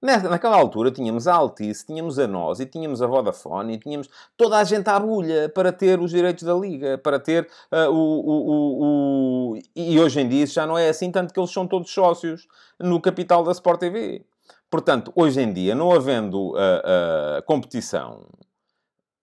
Naquela 0.01 0.57
altura 0.57 0.89
tínhamos 0.89 1.27
a 1.27 1.35
Altice, 1.35 1.85
tínhamos 1.85 2.17
a 2.17 2.27
nós 2.27 2.59
e 2.59 2.65
tínhamos 2.65 3.03
a 3.03 3.07
Vodafone 3.07 3.73
e 3.73 3.77
tínhamos 3.77 4.09
toda 4.35 4.57
a 4.57 4.63
gente 4.63 4.89
à 4.89 4.99
bulha 4.99 5.47
para 5.49 5.71
ter 5.71 5.99
os 5.99 6.09
direitos 6.09 6.43
da 6.43 6.55
Liga, 6.55 6.97
para 6.97 7.19
ter 7.19 7.47
uh, 7.71 7.91
o, 7.91 7.95
o, 7.95 8.49
o, 8.49 9.53
o, 9.53 9.59
E 9.75 9.99
hoje 9.99 10.19
em 10.19 10.27
dia 10.27 10.43
isso 10.43 10.55
já 10.55 10.65
não 10.65 10.75
é 10.75 10.89
assim, 10.89 11.11
tanto 11.11 11.31
que 11.31 11.39
eles 11.39 11.51
são 11.51 11.67
todos 11.67 11.91
sócios 11.91 12.47
no 12.79 12.99
capital 12.99 13.43
da 13.43 13.51
Sport 13.51 13.79
TV. 13.79 14.25
Portanto, 14.71 15.11
hoje 15.15 15.39
em 15.39 15.53
dia, 15.53 15.75
não 15.75 15.91
havendo 15.91 16.51
uh, 16.51 16.55
uh, 16.55 17.43
competição 17.45 18.25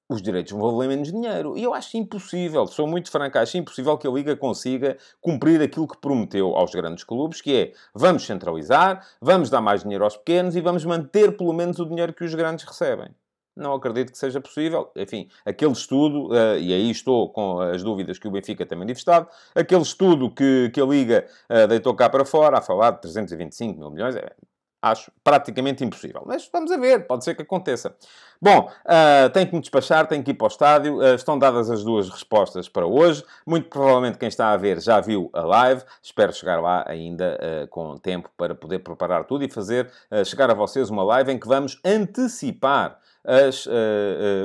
os 0.09 0.23
direitos 0.23 0.53
vão 0.53 0.73
valer 0.73 0.89
menos 0.89 1.13
dinheiro. 1.13 1.57
E 1.57 1.63
eu 1.63 1.75
acho 1.75 1.97
impossível, 1.97 2.67
sou 2.67 2.87
muito 2.87 3.11
franco, 3.11 3.39
acho 3.39 3.59
impossível 3.59 3.99
que 3.99 4.07
a 4.07 4.11
Liga 4.11 4.37
consiga 4.37 4.97
cumprir 5.21 5.61
aquilo 5.61 5.87
que 5.87 5.99
prometeu 5.99 6.57
aos 6.57 6.75
grandes 6.75 7.05
clubes, 7.05 7.41
que 7.41 7.55
é 7.55 7.73
vamos 7.95 8.25
centralizar, 8.25 9.07
vamos 9.21 9.51
dar 9.51 9.61
mais 9.61 9.83
dinheiro 9.83 10.05
aos 10.05 10.17
pequenos 10.17 10.57
e 10.57 10.61
vamos 10.61 10.85
manter 10.85 11.37
pelo 11.37 11.53
menos 11.53 11.79
o 11.79 11.85
dinheiro 11.85 12.13
que 12.13 12.25
os 12.25 12.35
grandes 12.35 12.65
recebem. 12.65 13.11
Não 13.59 13.75
acredito 13.75 14.13
que 14.13 14.19
seja 14.19 14.41
possível. 14.41 14.91
Enfim, 14.95 15.29
aquele 15.45 15.73
estudo, 15.73 16.29
uh, 16.29 16.57
e 16.59 16.73
aí 16.73 16.91
estou 16.91 17.29
com 17.31 17.61
as 17.61 17.83
dúvidas 17.83 18.17
que 18.17 18.29
o 18.29 18.31
Benfica 18.31 18.65
tem 18.65 18.79
manifestado, 18.79 19.29
aquele 19.53 19.83
estudo 19.83 20.31
que, 20.31 20.71
que 20.73 20.81
a 20.81 20.85
Liga 20.85 21.27
uh, 21.51 21.67
deitou 21.67 21.93
cá 21.95 22.09
para 22.09 22.25
fora, 22.25 22.59
a 22.59 22.63
falar 22.63 22.93
de 22.93 23.01
325 23.01 23.79
mil 23.79 23.91
milhões, 23.91 24.15
é, 24.15 24.33
Acho 24.81 25.11
praticamente 25.25 25.85
impossível. 25.85 26.23
Mas 26.25 26.49
vamos 26.53 26.71
a 26.71 26.77
ver, 26.77 27.07
pode 27.07 27.25
ser 27.25 27.35
que 27.35 27.43
aconteça. 27.43 27.95
Bom, 28.41 28.71
uh, 28.85 29.31
tenho 29.31 29.49
que 29.49 29.55
me 29.55 29.61
despachar, 29.61 30.07
tenho 30.07 30.23
que 30.23 30.31
ir 30.31 30.35
para 30.35 30.45
o 30.45 30.49
estádio. 30.49 30.99
Uh, 30.99 31.15
estão 31.15 31.39
dadas 31.39 31.71
as 31.71 31.83
duas 31.83 32.09
respostas 32.09 32.69
para 32.69 32.87
hoje. 32.87 33.25
Muito 33.47 33.69
provavelmente 33.69 34.19
quem 34.19 34.29
está 34.29 34.53
a 34.53 34.57
ver 34.57 34.81
já 34.81 35.01
viu 35.01 35.31
a 35.33 35.43
live. 35.43 35.83
Espero 36.03 36.33
chegar 36.33 36.61
lá 36.61 36.85
ainda 36.87 37.39
uh, 37.41 37.69
com 37.69 37.97
tempo 37.99 38.31
para 38.37 38.55
poder 38.55 38.79
preparar 38.79 39.25
tudo 39.25 39.45
e 39.45 39.51
fazer 39.51 39.91
chegar 40.25 40.51
a 40.51 40.55
vocês 40.55 40.91
uma 40.91 41.03
live 41.03 41.33
em 41.33 41.39
que 41.39 41.47
vamos 41.47 41.81
antecipar 41.85 42.99
as, 43.29 43.67
uh, 43.67 43.71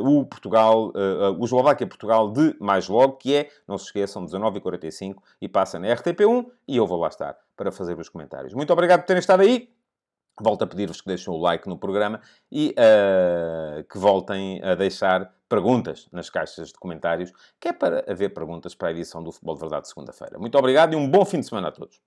uh, 0.01 0.05
o 0.05 0.25
Portugal, 0.25 0.89
uh, 0.89 1.39
o 1.39 1.45
Eslováquia-Portugal 1.45 2.29
de 2.31 2.53
mais 2.59 2.89
logo, 2.89 3.13
que 3.13 3.33
é, 3.33 3.49
não 3.65 3.77
se 3.77 3.85
esqueçam, 3.85 4.25
19h45 4.25 5.15
e 5.41 5.47
passa 5.47 5.79
na 5.79 5.87
RTP1 5.87 6.45
e 6.67 6.75
eu 6.75 6.85
vou 6.85 6.99
lá 6.99 7.07
estar 7.07 7.37
para 7.55 7.71
fazer 7.71 7.97
os 7.97 8.09
comentários. 8.09 8.53
Muito 8.53 8.73
obrigado 8.73 9.01
por 9.01 9.07
terem 9.07 9.19
estado 9.19 9.41
aí. 9.41 9.69
Volto 10.41 10.63
a 10.63 10.67
pedir-vos 10.67 10.99
que 10.99 11.07
deixem 11.07 11.31
o 11.31 11.37
like 11.37 11.67
no 11.67 11.77
programa 11.77 12.19
e 12.51 12.73
uh, 12.73 13.83
que 13.83 13.97
voltem 13.97 14.63
a 14.63 14.73
deixar 14.75 15.31
perguntas 15.47 16.07
nas 16.11 16.29
caixas 16.29 16.69
de 16.69 16.73
comentários, 16.73 17.31
que 17.59 17.67
é 17.67 17.73
para 17.73 18.03
haver 18.11 18.33
perguntas 18.33 18.73
para 18.73 18.87
a 18.87 18.91
edição 18.91 19.23
do 19.23 19.31
Futebol 19.31 19.53
de 19.55 19.61
Verdade 19.61 19.87
segunda-feira. 19.87 20.39
Muito 20.39 20.57
obrigado 20.57 20.93
e 20.93 20.95
um 20.95 21.07
bom 21.07 21.23
fim 21.23 21.39
de 21.39 21.47
semana 21.47 21.67
a 21.67 21.71
todos. 21.71 22.01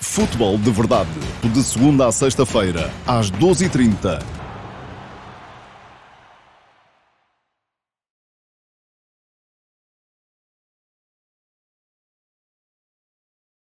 Futebol 0.00 0.56
de 0.56 0.70
Verdade, 0.70 1.10
de 1.52 1.62
segunda 1.62 2.06
a 2.06 2.12
sexta-feira, 2.12 2.90
às 3.06 3.30
12h30 3.30 4.49